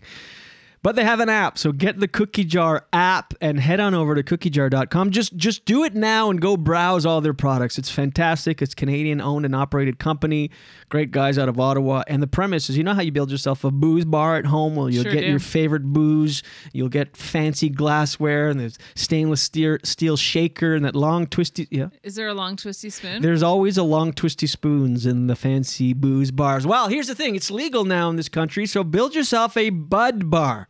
[0.83, 4.23] But they have an app, so get the KookiJar app and head on over to
[4.23, 5.11] kookijar.com.
[5.11, 7.77] Just just do it now and go browse all their products.
[7.77, 8.61] It's fantastic.
[8.61, 10.49] It's Canadian owned and operated company.
[10.89, 12.03] Great guys out of Ottawa.
[12.07, 14.75] And the premise is you know how you build yourself a booze bar at home?
[14.75, 15.27] Well, you'll Sure get do.
[15.27, 20.95] your favorite booze, you'll get fancy glassware and there's stainless steel steel shaker and that
[20.95, 21.89] long twisty yeah.
[22.03, 23.21] Is there a long twisty spoon?
[23.21, 26.65] There's always a long twisty spoons in the fancy booze bars.
[26.65, 30.29] Well, here's the thing: it's legal now in this country, so build yourself a bud
[30.29, 30.69] bar.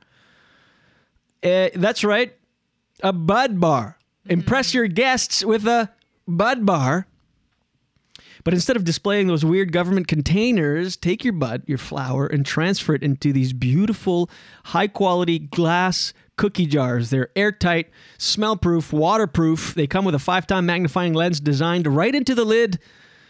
[1.44, 2.36] Uh, that's right,
[3.02, 3.98] a bud bar.
[4.26, 5.92] Impress your guests with a
[6.28, 7.08] bud bar.
[8.44, 12.96] But instead of displaying those weird government containers, take your bud, your flour, and transfer
[12.96, 14.30] it into these beautiful,
[14.66, 17.10] high quality glass cookie jars.
[17.10, 19.74] They're airtight, smell proof, waterproof.
[19.74, 22.80] They come with a five time magnifying lens designed right into the lid.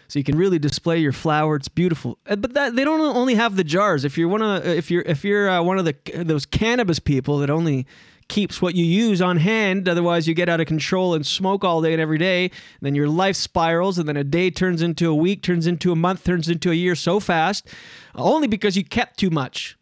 [0.08, 1.58] So you can really display your flower.
[1.58, 4.06] It's beautiful, Uh, but that, they don't only have the jars.
[4.06, 7.40] If you're one of if you're if you're uh, one of the those cannabis people
[7.40, 7.86] that only
[8.28, 9.88] keeps what you use on hand.
[9.88, 12.46] Otherwise, you get out of control and smoke all day and every day.
[12.46, 12.52] And
[12.82, 15.96] then your life spirals, and then a day turns into a week, turns into a
[15.96, 17.68] month, turns into a year so fast,
[18.16, 19.78] only because you kept too much.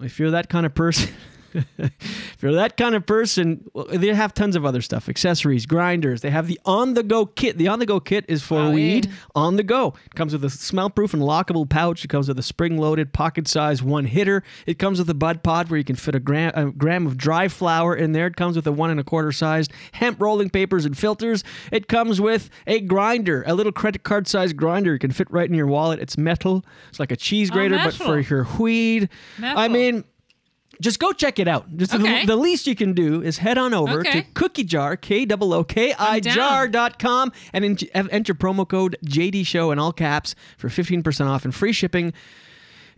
[0.00, 1.12] If you're that kind of person.
[1.78, 6.20] if you're that kind of person, well, they have tons of other stuff accessories, grinders.
[6.20, 7.58] They have the on the go kit.
[7.58, 9.12] The on the go kit is for Oh, weed yeah.
[9.34, 9.94] on the go.
[10.06, 12.04] It comes with a smell proof and lockable pouch.
[12.04, 14.42] It comes with a spring loaded pocket size one hitter.
[14.66, 17.16] It comes with a bud pod where you can fit a gram, a gram of
[17.16, 18.26] dry flour in there.
[18.26, 21.42] It comes with a one and a quarter sized hemp rolling papers and filters.
[21.72, 24.92] It comes with a grinder, a little credit card sized grinder.
[24.92, 25.98] You can fit right in your wallet.
[26.00, 26.64] It's metal.
[26.88, 29.08] It's like a cheese Oh, grater, but for your weed.
[29.42, 30.04] I mean,
[30.80, 31.66] just go check it out.
[31.76, 32.22] Just Okay.
[32.22, 34.22] the, the least you can do is head on over Okay.
[34.22, 37.64] to KookiJar, K O O K I jar.com and
[37.94, 42.12] en- enter promo code JD Show in all caps for 15% off and free shipping.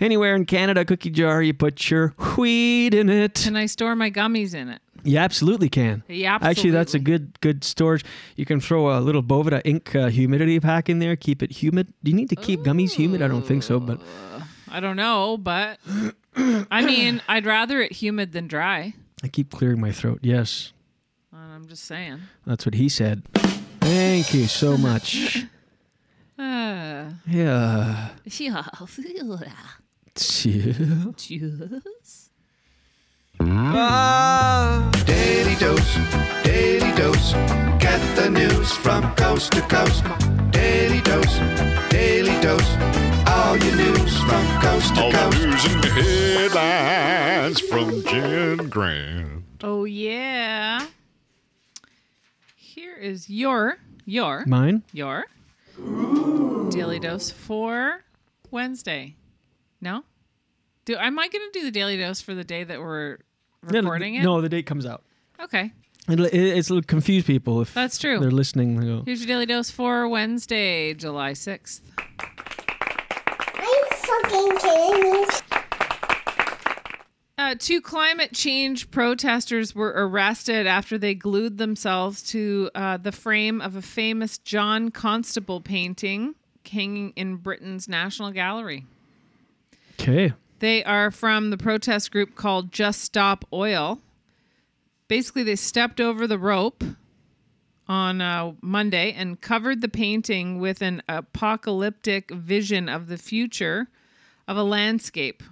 [0.01, 3.35] Anywhere in Canada, KookiJar, you put your weed in it.
[3.45, 4.80] Can I store my gummies in it?
[5.05, 6.03] You absolutely can.
[6.09, 8.05] Yeah, Actually, that's a good good storage.
[8.37, 11.93] You can throw a little Boveda ink uh, humidity pack in there, keep it humid.
[12.03, 13.20] Do you need to keep gummies humid?
[13.22, 14.01] I don't think so, but
[14.68, 15.78] I don't know, but
[16.37, 18.95] I mean, I'd rather it humid than dry.
[19.22, 20.20] I keep clearing my throat.
[20.22, 20.72] Yes.
[21.33, 22.20] I'm just saying.
[22.47, 23.22] That's what he said.
[23.80, 25.45] Thank you so much.
[26.39, 27.26] Uh, Yeah.
[27.26, 28.09] yeah.
[30.14, 30.76] Cheers.
[35.07, 35.95] Daily dose,
[36.45, 37.33] daily dose.
[37.78, 40.05] Get the news from coast to coast.
[40.51, 41.39] Daily dose,
[41.91, 43.11] daily dose.
[43.53, 45.42] All your news from coast to All the coast.
[45.44, 49.44] news and headlines from Jen Grant.
[49.62, 50.86] Oh yeah.
[52.57, 53.76] Here is your
[54.07, 54.84] your Mine?
[54.94, 55.26] your
[56.70, 58.05] daily dose for
[58.50, 59.16] Wednesday.
[59.82, 60.05] No?
[60.86, 63.18] Do am I going to do the daily dose for the day that we're
[63.64, 64.22] No, recording it?
[64.22, 65.03] No, the date comes out.
[65.38, 65.72] Okay.
[66.09, 68.18] It'll, it, it's it'll confuse people if That's true.
[68.18, 68.80] they're listening.
[68.80, 71.80] They go, Here's your daily dose for Wednesday, July 6th.
[74.24, 75.26] Are you fucking kidding me?
[77.38, 83.60] Uh, two climate change protesters were arrested after they glued themselves to uh, the frame
[83.60, 86.34] of a famous John Constable painting
[86.70, 88.86] hanging in Britain's National Gallery.
[90.00, 90.32] okay.
[90.60, 94.00] They are from the protest group called Just Stop Oil.
[95.08, 96.84] Basically, they stepped over the rope
[97.88, 103.88] on uh, Monday and covered the painting with an apocalyptic vision of the future
[104.53, 105.42] of a landscape.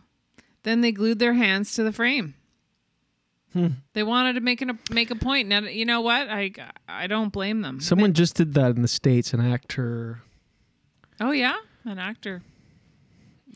[0.62, 2.34] Then they glued their hands to the frame.
[3.94, 5.48] They wanted to make an, make a point.
[5.48, 6.28] Now, you know what?
[6.28, 6.52] I
[6.88, 7.80] I don't blame them.
[7.80, 9.34] Someone just did that in the states.
[9.34, 10.20] An actor
[11.20, 12.42] Oh yeah, an actor.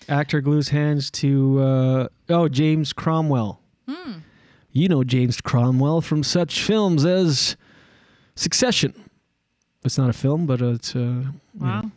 [0.09, 3.61] actor glues hands to uh, oh James Cromwell.
[4.77, 7.57] You know James Cromwell from such films as
[8.35, 8.93] Succession.
[9.85, 11.23] It's not a film, but it's uh,
[11.57, 11.93] Wow.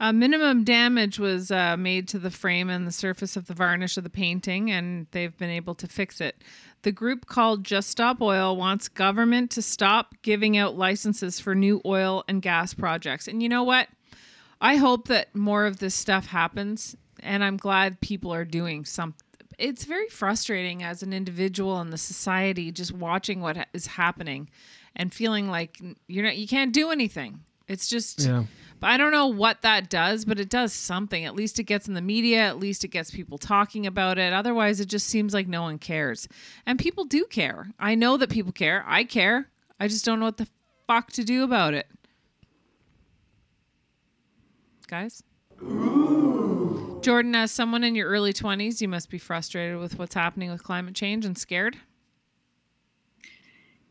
[0.00, 3.96] Uh, minimum damage was uh, made to the frame and the surface of the varnish
[3.96, 6.42] of the painting, and they've been able to fix it.
[6.82, 11.80] The group called Just Stop Oil wants government to stop giving out licenses for new
[11.86, 13.28] oil and gas projects.
[13.28, 13.88] And you know what?
[14.60, 19.20] I hope that more of this stuff happens, and I'm glad people are doing something.
[19.58, 24.50] It's very frustrating as an individual in the society just watching what is happening
[24.96, 27.40] and feeling like you're not you can't do anything.
[27.68, 28.44] It's just yeah.
[28.80, 31.24] But I don't know what that does, but it does something.
[31.24, 32.40] At least it gets in the media.
[32.40, 34.32] At least it gets people talking about it.
[34.32, 36.28] Otherwise, it just seems like no one cares.
[36.66, 37.68] And people do care.
[37.78, 38.84] I know that people care.
[38.86, 39.48] I care.
[39.80, 40.48] I just don't know what the
[40.86, 41.86] fuck to do about it.
[44.86, 45.22] Guys?
[47.00, 50.62] Jordan, as someone in your early 20s, you must be frustrated with what's happening with
[50.62, 51.76] climate change and scared.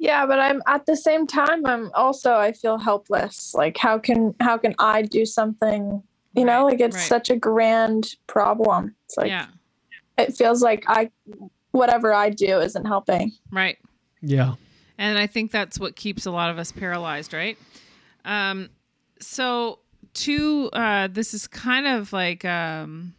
[0.04, 3.54] Yeah, but I'm at the same time I'm also I feel helpless.
[3.56, 6.04] Like how can how can I do something?
[6.34, 7.06] You know, like it's right.
[7.06, 8.96] such a grand problem.
[9.06, 9.48] It's like yeah,
[10.18, 11.10] it feels like I
[11.72, 13.32] whatever I do isn't helping.
[13.50, 13.78] right.
[14.22, 14.56] Yeah.
[14.98, 17.58] And I think that's what keeps a lot of us paralyzed, right?
[18.26, 18.70] Um,
[19.20, 19.80] so,
[20.14, 23.14] two, uh, this is kind of like, um,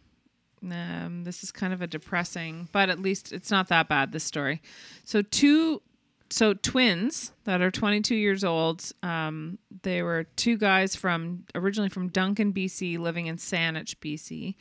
[0.63, 4.23] um, this is kind of a depressing, but at least it's not that bad, this
[4.23, 4.61] story.
[5.03, 5.81] So, two,
[6.29, 12.09] so twins that are 22 years old, um, they were two guys from, originally from
[12.09, 14.55] Duncan, BC, living in Saanich, BC.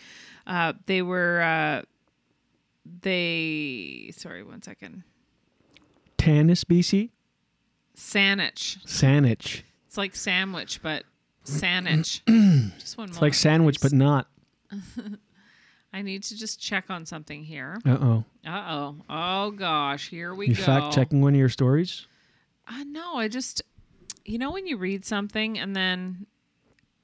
[0.47, 1.83] Uh, they were, uh,
[3.01, 5.05] they, sorry, one second.
[6.19, 7.11] Tanis, BC.
[7.97, 8.85] Saanich.
[8.85, 9.62] Saanich.
[9.87, 11.05] It's like sandwich, but
[11.45, 12.21] Saanich.
[12.79, 14.27] just one It's like sandwich, but not.
[15.95, 17.78] I need to just check on something here.
[17.86, 18.24] Uh oh.
[18.45, 18.97] Uh oh.
[19.09, 20.62] Oh gosh, here we You go.
[20.64, 22.09] fact checking one of your stories?
[22.66, 23.62] Uh, no, I just,
[24.24, 26.26] you know, when you read something and then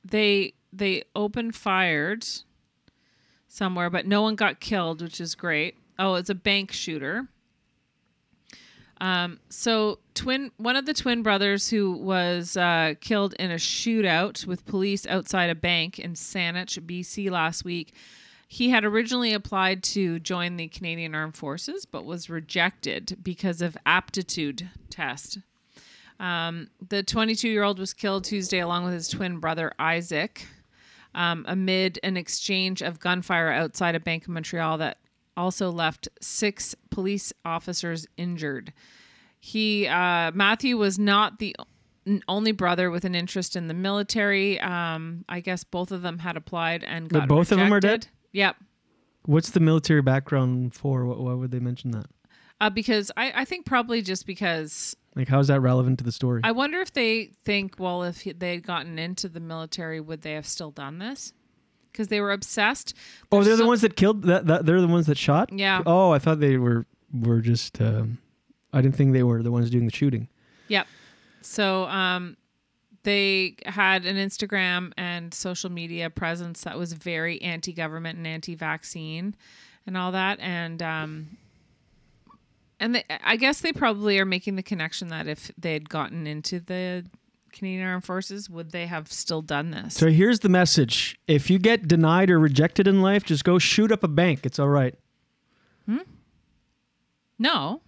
[0.05, 2.27] they they open fired
[3.47, 5.77] somewhere, but no one got killed, which is great.
[5.97, 7.29] Oh, it's a bank shooter.
[9.01, 14.47] Um, so twin, one of the twin brothers who was uh, killed in a shootout
[14.47, 17.95] with police outside a bank in Saanich, BC, last week.
[18.53, 23.77] He had originally applied to join the Canadian Armed Forces, but was rejected because of
[23.87, 25.39] aptitude test.
[26.19, 30.49] Um, the 22 year old was killed Tuesday along with his twin brother Isaac
[31.15, 34.99] um, amid an exchange of gunfire outside a Bank of Montreal that
[35.37, 38.73] also left six police officers injured.
[39.39, 41.55] He uh, Matthew was not the
[42.27, 44.59] only brother with an interest in the military.
[44.59, 47.79] Um, I guess both of them had applied and But got both of them are
[47.79, 48.09] dead?
[48.33, 48.57] Yep.
[49.27, 51.05] What's the military background for?
[51.05, 52.07] Why, would they mention that?
[52.61, 56.13] Uh, because I, I think probably just because Like, how is that relevant to the
[56.13, 56.41] story?
[56.45, 60.33] I wonder if they think, well, if they had gotten into the military, would they
[60.33, 61.33] have still done this?
[61.91, 62.95] Because they were obsessed.
[63.33, 64.23] oh, they're the ones that killed.
[64.23, 65.51] That, that they're the ones that shot.
[65.53, 65.83] Yeah.
[65.85, 67.81] Oh, I thought they were were just.
[67.81, 68.19] Um,
[68.73, 70.29] I didn't think they were the ones doing the shooting.
[70.69, 70.87] Yep.
[71.43, 72.37] So um,
[73.03, 79.35] they had an Instagram and social media presence that was very anti-government and anti-vaccine
[79.87, 81.39] and all that and um
[82.81, 86.27] and they, I guess they probably are making the connection that if they had gotten
[86.27, 87.05] into the
[87.53, 89.95] Canadian Armed Forces, would they have still done this?
[89.95, 93.93] So here's the message: If you get denied or rejected in life, just go shoot
[93.93, 94.47] up a bank.
[94.47, 94.95] It's all right.
[95.85, 95.99] Hmm?
[97.39, 97.81] no,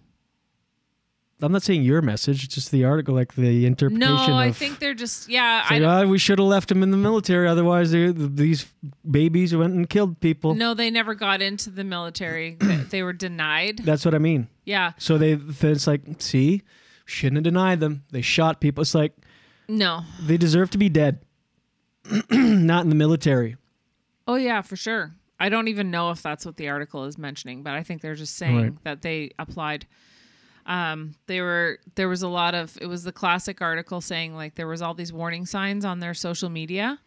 [1.43, 3.99] I'm not saying your message; just the article, like the interpretation.
[4.17, 4.37] no.
[4.37, 5.65] I of, think they're just yeah.
[5.69, 7.49] I like, "Oh, we should have left them in the military.
[7.49, 8.67] Otherwise, they, these
[9.09, 10.55] babies went and killed people.
[10.55, 12.55] no, they never got into the military.
[12.61, 13.79] they, they were denied.
[13.79, 14.49] That's what I mean.
[14.65, 16.63] Yeah, So they, it's like, see,
[17.05, 18.05] shouldn't have denied them.
[18.13, 18.83] They shot people.
[18.83, 19.13] It's like
[19.67, 20.03] no.
[20.21, 21.25] they deserve to be dead,
[22.31, 23.57] not in the military.
[24.29, 25.13] Oh yeah, for sure.
[25.41, 28.15] I don't even know if that's what the article is mentioning, but I think they're
[28.15, 28.83] just saying Right.
[28.85, 29.87] that they applied.
[30.67, 34.55] Um, they were there was a lot of it was the classic article saying like
[34.55, 36.99] there was all these warning signs on their social media,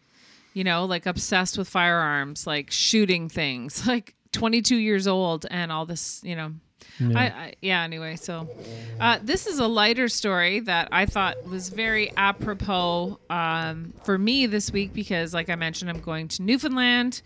[0.53, 5.85] you know, like obsessed with firearms, like shooting things, like 22 years old and all
[5.85, 6.53] this, you know.
[6.99, 7.83] I, I yeah.
[7.83, 8.47] Anyway, so
[8.99, 14.45] uh, this is a lighter story that I thought was very apropos um, for me
[14.45, 17.21] this week because, like I mentioned, I'm going to Newfoundland,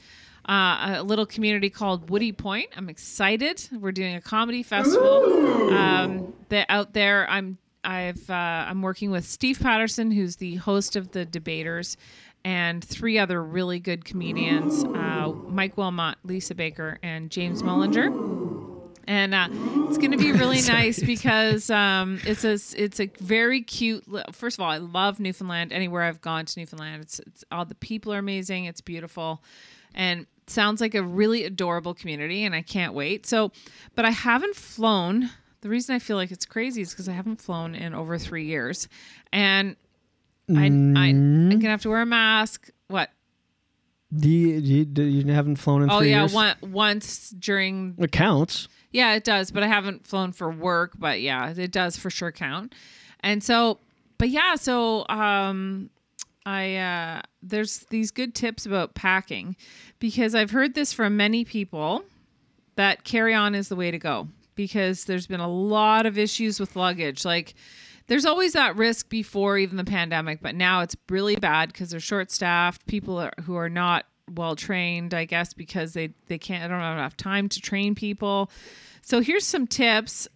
[0.50, 2.70] uh, a little community called Woody Point.
[2.76, 3.70] I'm excited.
[3.72, 5.70] We're doing a comedy festival.
[5.70, 8.34] Um, that out there, I'm I've uh,
[8.68, 11.98] I'm working with Steve Patterson, who's the host of the Debaters.
[12.44, 18.10] And three other really good comedians: uh, Mike Wilmot, Lisa Baker, and James Mullinger
[19.10, 19.48] and uh,
[19.88, 24.06] it's going to be really nice because um, it's a it's a very cute.
[24.32, 25.74] First of all, I love Newfoundland.
[25.74, 28.66] Anywhere I've gone to Newfoundland, it's, it's all the people are amazing.
[28.66, 29.44] It's beautiful,
[29.96, 32.44] and sounds like a really adorable community.
[32.44, 33.26] And I can't wait.
[33.26, 33.52] So,
[33.96, 35.30] but I haven't flown.
[35.62, 38.46] The reason I feel like it's crazy is because I haven't flown in over three
[38.46, 38.88] years,
[39.34, 39.76] and
[40.50, 42.70] I, I I'm gonna have to wear a mask.
[42.88, 43.10] What?
[44.16, 46.34] Do you, do you, do you haven't flown in Oh three yeah, years?
[46.34, 48.68] one, once during It counts.
[48.92, 52.32] Yeah, it does, but I haven't flown for work, but yeah, it does for sure
[52.32, 52.74] count.
[53.20, 53.78] And so,
[54.18, 55.90] but yeah, so um
[56.50, 59.56] I uh there's these good tips about packing
[60.00, 62.04] because I've heard this from many people
[62.76, 66.60] that carry on is the way to go because there's been a lot of issues
[66.60, 67.24] with luggage.
[67.24, 67.54] Like
[68.08, 72.00] there's always that risk before even the pandemic but now it's really bad because they're
[72.00, 72.88] short staffed.
[72.88, 76.82] People are, who are not well trained i guess because they they can't I don't
[76.82, 78.50] have enough time to train people.
[79.04, 80.28] So here's some tips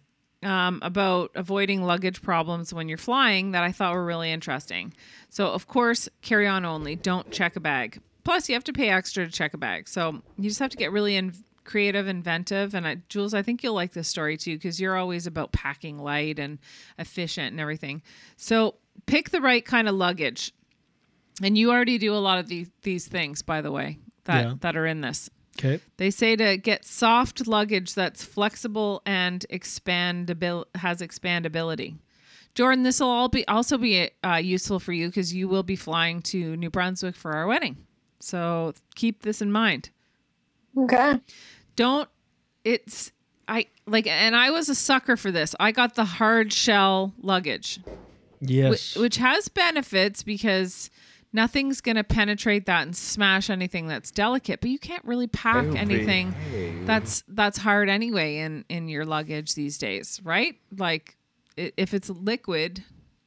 [0.44, 4.92] um, about avoiding luggage problems when you're flying that I thought were really interesting.
[5.30, 6.96] So, of course, carry on only.
[6.96, 8.00] Don't check a bag.
[8.24, 9.88] Plus, you have to pay extra to check a bag.
[9.88, 11.34] So, you just have to get really in-
[11.64, 12.74] creative, inventive.
[12.74, 15.98] And I, Jules, I think you'll like this story too because you're always about packing
[15.98, 16.58] light and
[16.98, 18.02] efficient and everything.
[18.36, 18.76] So,
[19.06, 20.52] pick the right kind of luggage.
[21.42, 24.54] And you already do a lot of these, these things, by the way, that, Yeah.
[24.60, 25.28] that are in this.
[25.58, 25.80] Okay.
[25.98, 31.96] They say to get soft luggage that's flexible and expandabil has expandability.
[32.54, 35.76] Jordan, this will all be also be uh, useful for you because you will be
[35.76, 37.76] flying to New Brunswick for our wedding.
[38.20, 39.90] So keep this in mind.
[40.76, 41.20] Okay.
[41.76, 42.08] Don't
[42.64, 43.12] it's
[43.46, 45.54] I like and I was a sucker for this.
[45.60, 47.80] I got the hard shell luggage
[48.40, 48.70] Yes.
[48.70, 50.90] which, which has benefits because
[51.34, 55.66] nothing's going to penetrate that and smash anything that's delicate but you can't really pack
[55.74, 56.32] anything
[56.86, 60.56] that's that's hard anyway in in your luggage these days right?
[60.78, 61.16] Like
[61.56, 62.84] if it's liquid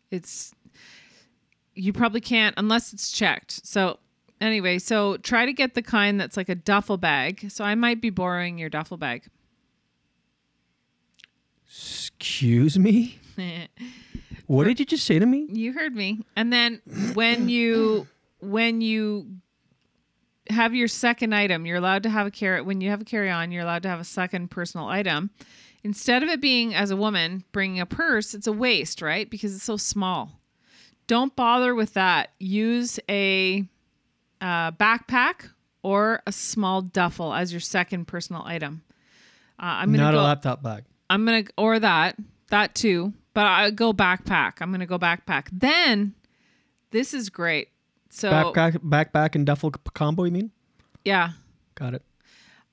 [0.10, 0.54] it's
[1.76, 3.66] you probably can't unless it's checked.
[3.66, 4.00] So
[4.40, 7.52] anyway so try to get the kind that's like a duffel bag.
[7.52, 9.26] So i might be borrowing your duffel bag.
[11.68, 13.20] Excuse me?
[14.48, 15.48] What did you just say to me?
[15.52, 16.26] You heard me.
[16.36, 16.82] And then
[17.14, 18.08] when you
[18.40, 19.28] when you
[20.50, 22.66] have your second item, you're allowed to have a carrot.
[22.66, 25.30] When you have a carry on, you're allowed to have a second personal item.
[25.84, 29.30] Instead of it being as a woman bringing a purse, it's a waist, right?
[29.30, 30.40] Because it's so small.
[31.08, 32.32] Don't bother with that.
[32.40, 33.66] Use a
[34.42, 35.50] uh, backpack
[35.84, 38.84] or a small duffel as your second personal item.
[39.60, 40.84] Uh, I'm gonna Not go, a laptop bag.
[41.10, 42.16] I'm gonna or that
[42.50, 44.54] that too, but I go backpack.
[44.62, 45.50] I'm gonna go backpack.
[45.52, 46.16] Then
[46.90, 47.68] this is great.
[48.10, 50.24] So Backpack, backpack, and duffel combo.
[50.24, 50.52] You mean?
[51.06, 51.34] yeah.
[51.76, 52.02] Got it.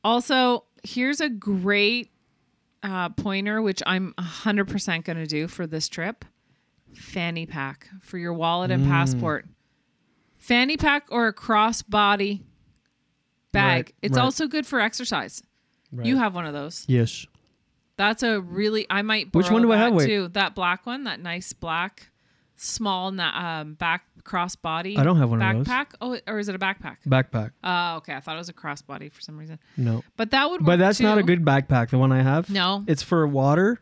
[0.02, 2.12] Also, here's a great
[2.82, 6.24] uh, pointer, which I'm 100% going to do for this trip.
[6.94, 9.44] Fanny pack for your wallet and passport.
[10.38, 12.40] Fanny pack or a crossbody
[13.52, 13.86] bag.
[13.88, 14.24] Right, it's right.
[14.24, 15.42] also good for exercise.
[15.92, 16.86] You have one of those.
[16.88, 17.26] Yes.
[17.96, 19.94] That's a really I might Which one do I that have?
[19.94, 20.06] Wait.
[20.06, 20.28] too.
[20.28, 22.10] That black one, that nice black
[22.56, 24.96] small na- um, back crossbody.
[24.98, 25.66] I don't have one of those.
[25.66, 25.86] backpack.
[26.00, 26.96] Oh, or is it a backpack?
[27.06, 27.50] Backpack.
[27.62, 28.14] Oh, okay.
[28.14, 29.58] I thought it was a crossbody for some reason.
[29.76, 30.02] No.
[30.16, 30.64] But that would.
[30.64, 31.90] But that's not a good backpack.
[31.90, 32.48] The one I have.
[32.50, 32.84] No.
[32.86, 33.80] It's for water.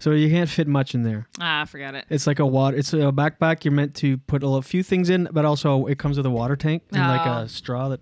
[0.00, 1.26] So you can't fit much in there.
[1.40, 2.04] Ah, forget it.
[2.10, 2.76] It's like a water.
[2.76, 3.64] It's a backpack.
[3.64, 6.56] You're meant to put a few things in, but also it comes with a water
[6.56, 7.38] tank and like Oh.
[7.42, 8.00] a straw that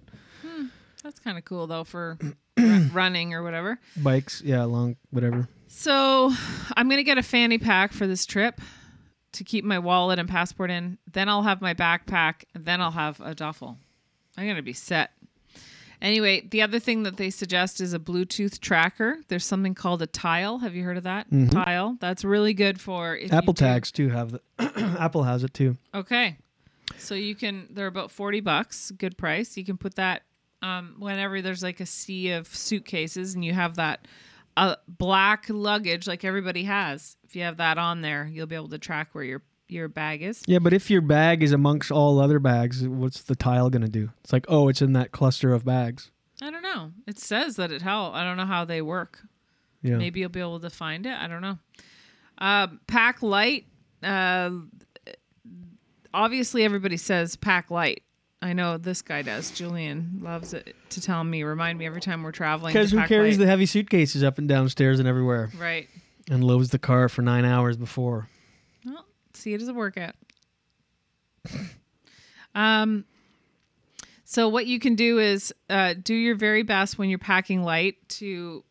[1.04, 2.18] That's kind of cool though for
[2.62, 3.78] ru- running or whatever.
[3.96, 4.42] bikes.
[4.44, 5.48] Yeah, long whatever.
[5.68, 6.32] So
[6.76, 8.60] I'm gonna get a fanny pack for this trip
[9.32, 10.98] to keep my wallet and passport in.
[11.10, 12.44] Then I'll have my backpack.
[12.54, 13.78] And then I'll have a duffel.
[14.36, 15.10] I'm gonna be set.
[16.00, 19.18] Anyway, the other thing that they suggest is a Bluetooth tracker.
[19.28, 20.58] There's something called a Tile.
[20.58, 21.28] Have you heard of that?
[21.52, 21.96] Tile.
[22.00, 23.36] That's really good for if Mm-hmm.
[23.38, 24.40] Apple tags too have the.
[24.98, 25.76] Apple has it too.
[25.94, 26.38] Okay.
[26.98, 29.56] So you can they're about 40 bucks, good price.
[29.56, 30.22] You can put that
[30.62, 34.06] um whenever there's like a sea of suitcases and you have that
[34.56, 37.16] uh, black luggage like everybody has.
[37.24, 40.22] If you have that on there, you'll be able to track where your your bag
[40.22, 40.42] is.
[40.46, 44.10] Yeah, but if your bag is amongst all other bags, what's the tile gonna do?
[44.22, 46.10] It's like, oh, it's in that cluster of bags.
[46.42, 46.92] I don't know.
[47.06, 48.14] It says that it help.
[48.14, 49.20] I don't know how they work.
[49.82, 49.96] Yeah.
[49.96, 51.12] Maybe you'll be able to find it.
[51.12, 51.58] I don't know.
[52.38, 53.66] Uh, pack light.
[54.02, 54.50] Uh,
[56.12, 58.02] obviously, everybody says pack light.
[58.43, 59.53] I know this guy does.
[59.53, 62.72] Julien loves it to tell me, remind me every time we're traveling.
[62.72, 65.88] Because who carries the heavy suitcases up and downstairs and everywhere right?
[66.28, 68.28] and loads the car for nine hours before?
[68.84, 70.14] Well, see it as a workout.
[72.55, 73.05] um.
[74.24, 77.97] So what you can do is uh, do your very best when you're packing light
[78.09, 78.64] to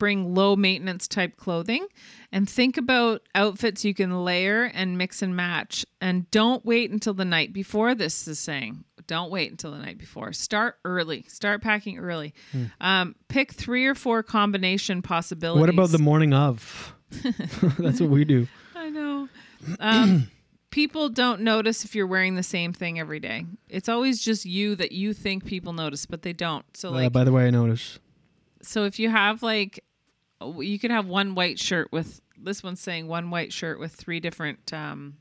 [0.00, 1.86] bring low maintenance type clothing
[2.32, 7.14] and think about outfits you can layer and mix and match and don't wait until
[7.14, 11.62] the night before this is saying don't wait until the night before start early start
[11.62, 12.34] packing early
[12.80, 15.60] um, pick three or four combination possibilities Hmm.
[15.60, 16.94] What about the morning of?
[17.78, 18.46] That's what we do.
[18.74, 19.28] I know.
[19.80, 20.28] Um,
[20.70, 23.44] people don't notice if you're wearing the same thing every day.
[23.68, 26.64] It's always just you that you think people notice, but they don't.
[26.74, 27.98] So Uh, like, by the way, I notice.
[28.62, 29.82] so if you have like,
[30.58, 34.20] you can have one white shirt with this one's saying one white shirt with three
[34.20, 35.16] different um,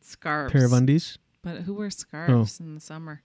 [0.00, 0.52] scarves.
[0.52, 1.18] Pair of undies.
[1.42, 3.22] But who wears scarves in the summer?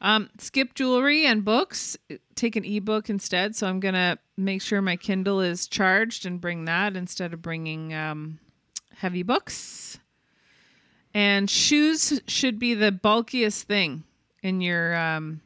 [0.00, 1.96] Um, skip jewelry and books.
[2.34, 3.56] Take an ebook instead.
[3.56, 7.94] So I'm gonna make sure my Kindle is charged and bring that instead of bringing
[7.94, 8.38] um,
[8.96, 9.98] heavy books.
[11.14, 14.04] And shoes should be the bulkiest thing
[14.42, 15.40] in your um,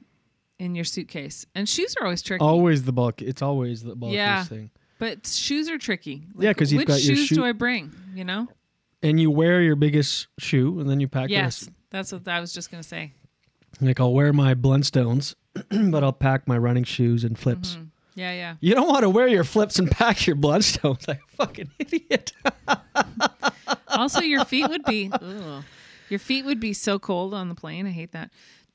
[0.59, 1.47] in your suitcase.
[1.55, 2.43] And shoes are always tricky.
[2.43, 3.23] Always the bulk.
[3.23, 4.45] It's always the bulkiest Yeah.
[4.45, 4.71] thing.
[5.01, 6.23] But shoes are tricky.
[6.39, 7.93] Yeah, 'cause you've which got your shoes shoe- do I bring?
[8.15, 8.47] You know.
[9.03, 12.39] And you wear your biggest shoe, and then you pack the Yes, that's what I
[12.39, 13.13] was just gonna say.
[13.81, 15.35] Like I'll wear my Blundstones,
[15.91, 17.73] but I'll pack my running shoes and flips.
[17.73, 17.85] Mm-hmm.
[18.17, 18.57] Yeah, yeah.
[18.61, 22.33] You don't want to wear your flips and pack your Blundstones, like a fucking idiot.
[23.89, 25.65] also your feet would be ugh.
[26.09, 28.31] your feet would be so cold on the plane i hate that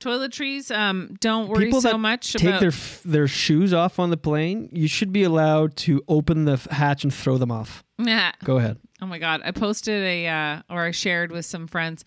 [0.05, 4.09] toiletries um don't worry People so much take about their f- their shoes off on
[4.09, 7.83] the plane, you should be allowed to open the f- hatch and throw them off.
[7.97, 8.31] Nah.
[8.43, 8.77] Go ahead.
[9.01, 12.03] oh my god i posted a uh or i shared with some friends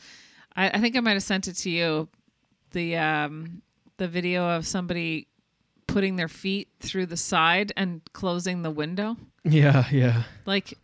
[0.57, 2.09] i, I think i might have sent it to you
[2.73, 3.63] the um
[3.99, 5.27] the video of somebody
[5.87, 10.23] putting their feet through the side and closing the window Yeah, yeah.
[10.47, 10.75] like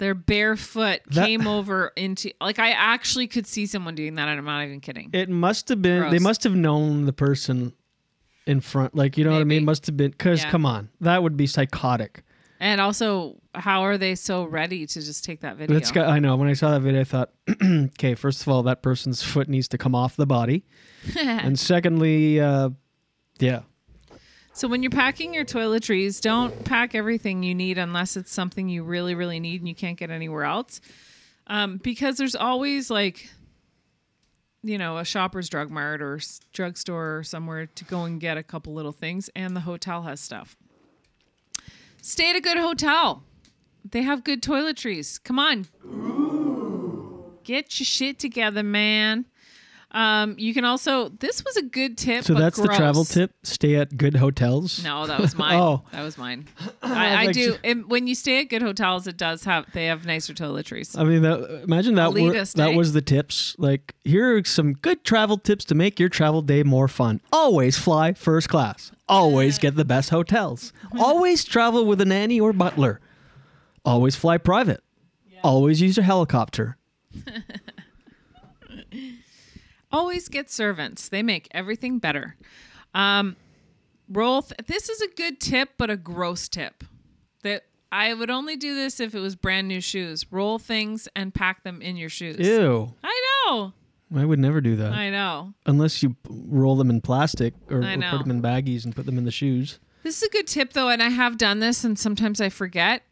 [0.00, 4.28] their bare foot That- came over into like i actually could see someone doing that
[4.28, 6.10] and i'm not even kidding It must have been.
[6.10, 7.72] They must have known the person
[8.46, 8.94] in front.
[8.96, 9.64] Like you know what I mean?
[9.64, 10.50] Must have been because Yeah.
[10.50, 12.24] come on, that would be psychotic.
[12.58, 16.36] and also how are they so ready to just take that video That's I know.
[16.36, 17.30] When I saw that video, I thought,
[17.62, 20.64] okay, first of all, that person's foot needs to come off the body,
[21.18, 22.70] and secondly, uh,
[23.38, 23.60] yeah,
[24.52, 28.82] So when you're packing your toiletries, don't pack everything you need unless it's something you
[28.82, 30.80] really, really need and you can't get anywhere else.
[31.46, 33.30] Um, because there's always like,
[34.62, 36.20] you know, a Shoppers Drug Mart or
[36.52, 40.20] drugstore or somewhere to go and get a couple little things, and the hotel has
[40.20, 40.56] stuff.
[42.02, 43.22] Stay at a good hotel.
[43.88, 45.22] They have good toiletries.
[45.22, 45.66] Come on.
[47.44, 49.24] Get your shit together, man.
[49.92, 51.08] Um, you can also.
[51.08, 52.24] This was a good tip.
[52.24, 54.84] So that's the travel tip: stay at good hotels.
[54.84, 55.50] No, that was mine.
[55.60, 55.82] Oh.
[55.92, 56.46] that was mine.
[56.82, 57.56] I, I like do.
[57.64, 60.98] and when you stay at good hotels, it does have they have nicer toiletries.
[60.98, 62.12] I mean, that, imagine that.
[62.12, 62.76] Were, that eh?
[62.76, 63.56] was the tips.
[63.58, 67.20] Like, here are some good travel tips to make your travel day more fun.
[67.32, 68.92] Always fly first class.
[69.08, 70.72] Always get the best hotels.
[70.98, 73.00] Always travel with a nanny or butler.
[73.84, 74.82] Always fly private.
[75.42, 76.76] Always use a helicopter.
[79.92, 81.08] Always get servants.
[81.08, 82.36] They make everything better.
[82.94, 83.36] Um,
[84.08, 84.46] roll.
[84.66, 86.84] This is a good tip, but a gross tip.
[87.42, 90.24] That I would only do this if it was brand new shoes.
[90.30, 92.38] Roll things and pack them in your shoes.
[92.38, 92.94] Ew.
[93.02, 93.72] I know.
[94.16, 94.92] I would never do that.
[94.92, 95.54] I know.
[95.66, 99.18] Unless you roll them in plastic or, or put them in baggies and put them
[99.18, 99.78] in the shoes.
[100.02, 103.02] This is a good tip though, and I have done this and sometimes I forget.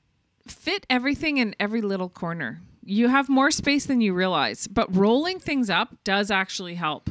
[0.47, 2.63] Fit everything in every little corner.
[2.89, 7.09] You have more space than you realize, but rolling things up does actually help.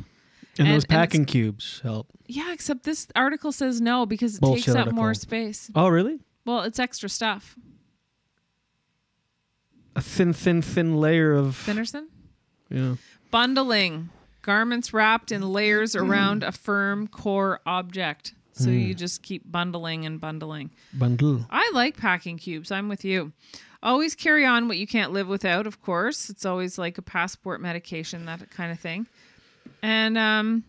[0.58, 2.08] And, And- those and packing cubes help.
[2.26, 5.70] Yeah, except this article says no because it Bullshit takes up more space.
[5.76, 6.20] Oh, really?
[6.46, 7.56] Well, it's extra stuff.
[9.96, 11.56] A thin, thin, thin layer of.
[11.56, 12.08] Finnerson?
[12.70, 12.96] Yeah.
[13.30, 14.10] Bundling.
[14.42, 18.34] Garments wrapped in layers around a firm core object.
[18.54, 18.78] So hmm.
[18.78, 20.72] you just keep bundling and bundling.
[20.94, 21.46] Bundle.
[21.52, 22.72] I like packing cubes.
[22.72, 23.32] I'm with you.
[23.84, 26.30] Always carry on what you can't live without, of course.
[26.30, 29.08] It's always like a passport medication, that kind of thing.
[29.82, 30.64] And um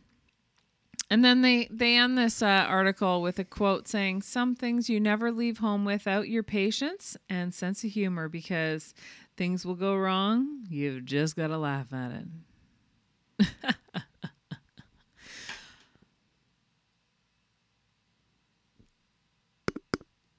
[1.11, 5.01] and then they they end this uh, article with a quote saying some things you
[5.01, 8.95] never leave home without your patience and sense of humor because
[9.37, 10.65] things will go wrong.
[10.69, 13.47] You've just got to laugh at it.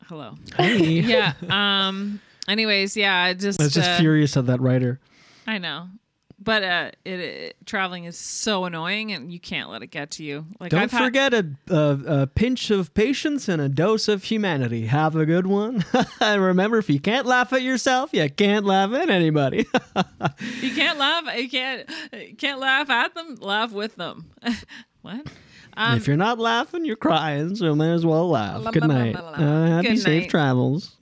[0.06, 0.36] Hello.
[0.58, 1.02] Hey.
[1.02, 1.34] Yeah.
[1.50, 2.20] Um.
[2.50, 3.16] Anyways, yeah.
[3.24, 3.62] I just.
[3.62, 5.00] I was just uh, furious at that writer.
[5.48, 5.88] I know,
[6.42, 10.24] but uh, it, it traveling is so annoying, and you can't let it get to
[10.24, 10.46] you.
[10.60, 14.24] Like Don't I've had- forget a, a, a pinch of patience and a dose of
[14.26, 14.88] humanity.
[14.88, 15.86] Have a good one.
[16.22, 19.68] and remember, if you can't laugh at yourself, you can't laugh at anybody.
[20.62, 21.24] you can't laugh.
[21.38, 23.36] You can't you can't laugh at them.
[23.42, 24.30] Laugh with them.
[25.02, 25.26] what?
[25.78, 28.64] Um, if you're not laughing, you're crying, so may as well laugh.
[28.64, 29.14] La, Good la, night.
[29.16, 29.22] la.
[29.30, 30.30] Uh, happy Good safe night.
[30.30, 30.98] travels.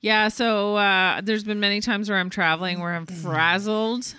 [0.00, 4.14] Yeah, so uh, there's been many times where I'm traveling where I'm frazzled.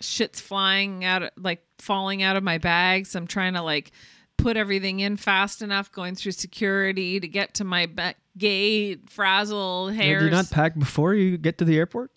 [0.00, 3.14] Shit's flying out, like falling out of my bags.
[3.14, 3.92] I'm trying to like
[4.36, 9.90] put everything in fast enough, going through security to get to my ba- gate, frazzled
[9.90, 10.20] Uh, hairs.
[10.20, 12.10] Do you not pack before you get to the airport?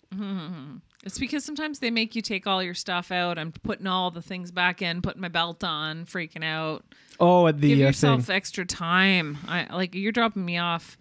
[1.04, 3.38] It's because sometimes they make you take all your stuff out.
[3.38, 6.84] I'm putting all the things back in, putting my belt on, freaking out.
[7.20, 8.36] Oh, at the Give uh, yourself thing.
[8.36, 9.38] extra time.
[9.46, 10.98] I like you're dropping me off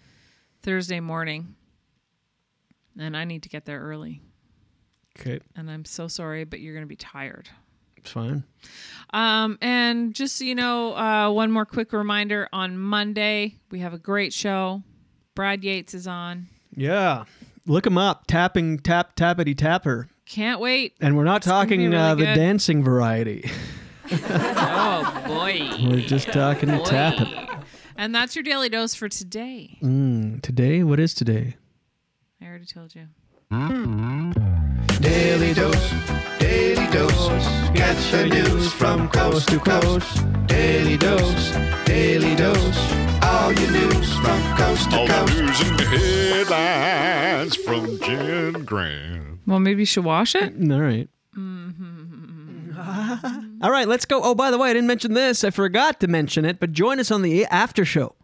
[0.68, 1.56] Thursday morning,
[3.00, 4.20] and I need to get there early.
[5.18, 7.48] Okay, And I'm so sorry, but you're gonna be tired.
[7.96, 8.44] it's fine.
[9.14, 13.94] Um, and just so you know, uh, one more quick reminder: on Monday we have
[13.94, 14.84] a great show.
[15.36, 16.48] Brad Yates is on.
[16.76, 17.24] Yeah.
[17.66, 18.28] Look him up.
[18.28, 20.10] Tapping, tap, tappity, tapper.
[20.26, 20.96] Can't wait.
[21.00, 22.36] And we're not gonna talking really uh, the good.
[22.36, 23.50] dancing variety.
[24.10, 25.60] Oh boy!
[25.90, 26.84] We're just talking Boy.
[26.86, 27.57] tapping.
[28.00, 29.80] And that's your daily dose for today.
[29.82, 30.84] Mm, today?
[30.84, 31.56] What is today?
[32.40, 33.08] I already told you.
[35.02, 35.94] Daily dose,
[36.38, 37.48] daily dose.
[37.74, 40.24] Get the news from coast to coast.
[40.46, 41.52] Daily dose,
[41.86, 42.94] daily dose.
[43.24, 45.12] All your news from coast to coast.
[45.12, 49.40] All the news and headlines from Jen Grant.
[49.48, 50.54] Well, maybe you should wash it.
[50.72, 51.10] All right.
[53.62, 54.22] All right, let's go.
[54.22, 55.44] Oh, by the way, I didn't mention this.
[55.44, 58.16] I forgot to mention it, but join us on the after show.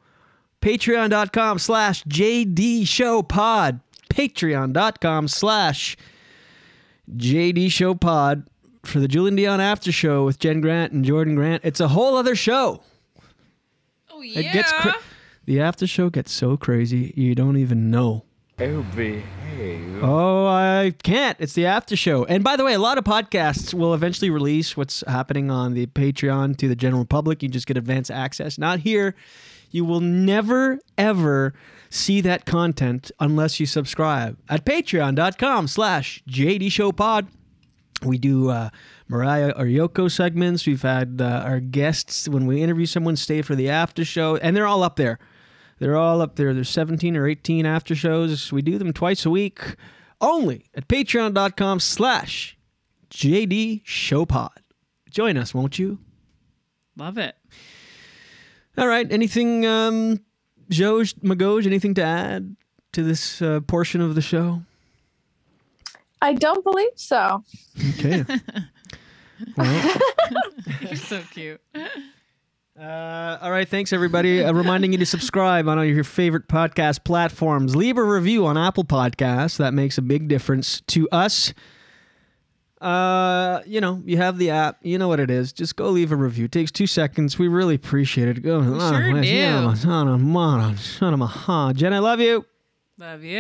[0.62, 3.80] Patreon.com slash JD Show Pod.
[4.10, 5.98] Patreon.com slash
[7.16, 8.48] JD Show Pod
[8.84, 11.64] for the Julien Dionne after show with Jen Grant and Jordan Grant.
[11.66, 12.84] It's a whole other show.
[14.12, 14.40] Oh yeah.
[14.40, 14.96] It gets cra-
[15.46, 18.26] the after show gets so crazy you don't even know.
[18.66, 20.03] Oh, behave.
[20.03, 21.36] Oh, I can't.
[21.39, 22.24] It's the after show.
[22.26, 25.88] And by the way, a lot of podcasts will eventually release what's happening on the
[25.88, 27.43] Patreon to the general public.
[27.43, 28.57] You just get advance access.
[28.57, 29.16] Not here.
[29.70, 31.53] You will never, ever
[31.89, 37.28] see that content unless you subscribe at patreon.com slash JD Show Pod.
[38.03, 38.70] We do uh,
[39.07, 40.66] Mariah or Yoko segments.
[40.66, 44.55] We've had uh, our guests when we interview someone stay for the after show, and
[44.55, 45.20] they're all up there.
[45.79, 46.54] They're all up there.
[46.54, 48.51] There's 17 or 18 after shows.
[48.51, 49.75] We do them twice a week,
[50.21, 52.58] only at patreon.com slash
[53.09, 54.50] JD Showpod.
[55.09, 56.00] Join us, won't you?
[56.97, 57.36] Love it.
[58.78, 59.12] All right.
[59.12, 60.20] Anything, um,
[60.70, 62.55] Joj, Magoj, anything to add
[62.93, 64.62] to this uh, portion of the show?
[66.21, 67.43] I don't believe so.
[68.00, 68.24] Okay.
[69.58, 69.95] well,
[70.82, 71.62] You're so cute.
[72.79, 74.43] Uh, all right, thanks everybody.
[74.43, 77.75] Uh, reminding you to subscribe on all your favorite podcast platforms.
[77.75, 79.58] Leave a review on Apple Podcasts.
[79.58, 81.54] That makes a big difference to us.
[82.82, 84.79] Uh, you know, you have the app.
[84.82, 85.54] You know what it is.
[85.54, 86.45] Just go leave a review.
[86.45, 87.37] It takes two seconds.
[87.37, 88.41] We really appreciate it.
[88.41, 88.62] Go.
[88.63, 89.28] sure do.
[91.74, 92.43] Jen, I love you.
[92.97, 93.39] Love you.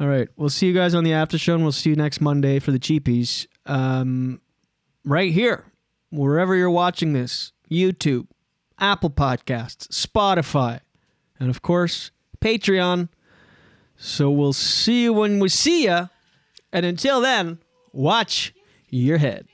[0.00, 2.20] All right, we'll see you guys on the after show, and we'll see you next
[2.20, 3.46] Monday for the cheapies.
[3.66, 4.40] Um,
[5.04, 5.64] right here,
[6.10, 8.26] wherever you're watching this, YouTube,
[8.78, 10.80] Apple Podcasts, Spotify,
[11.38, 13.08] and of course, Patreon.
[13.96, 16.08] So we'll see you when we see ya.
[16.72, 17.58] And until then,
[17.92, 18.54] watch
[18.88, 19.46] your head.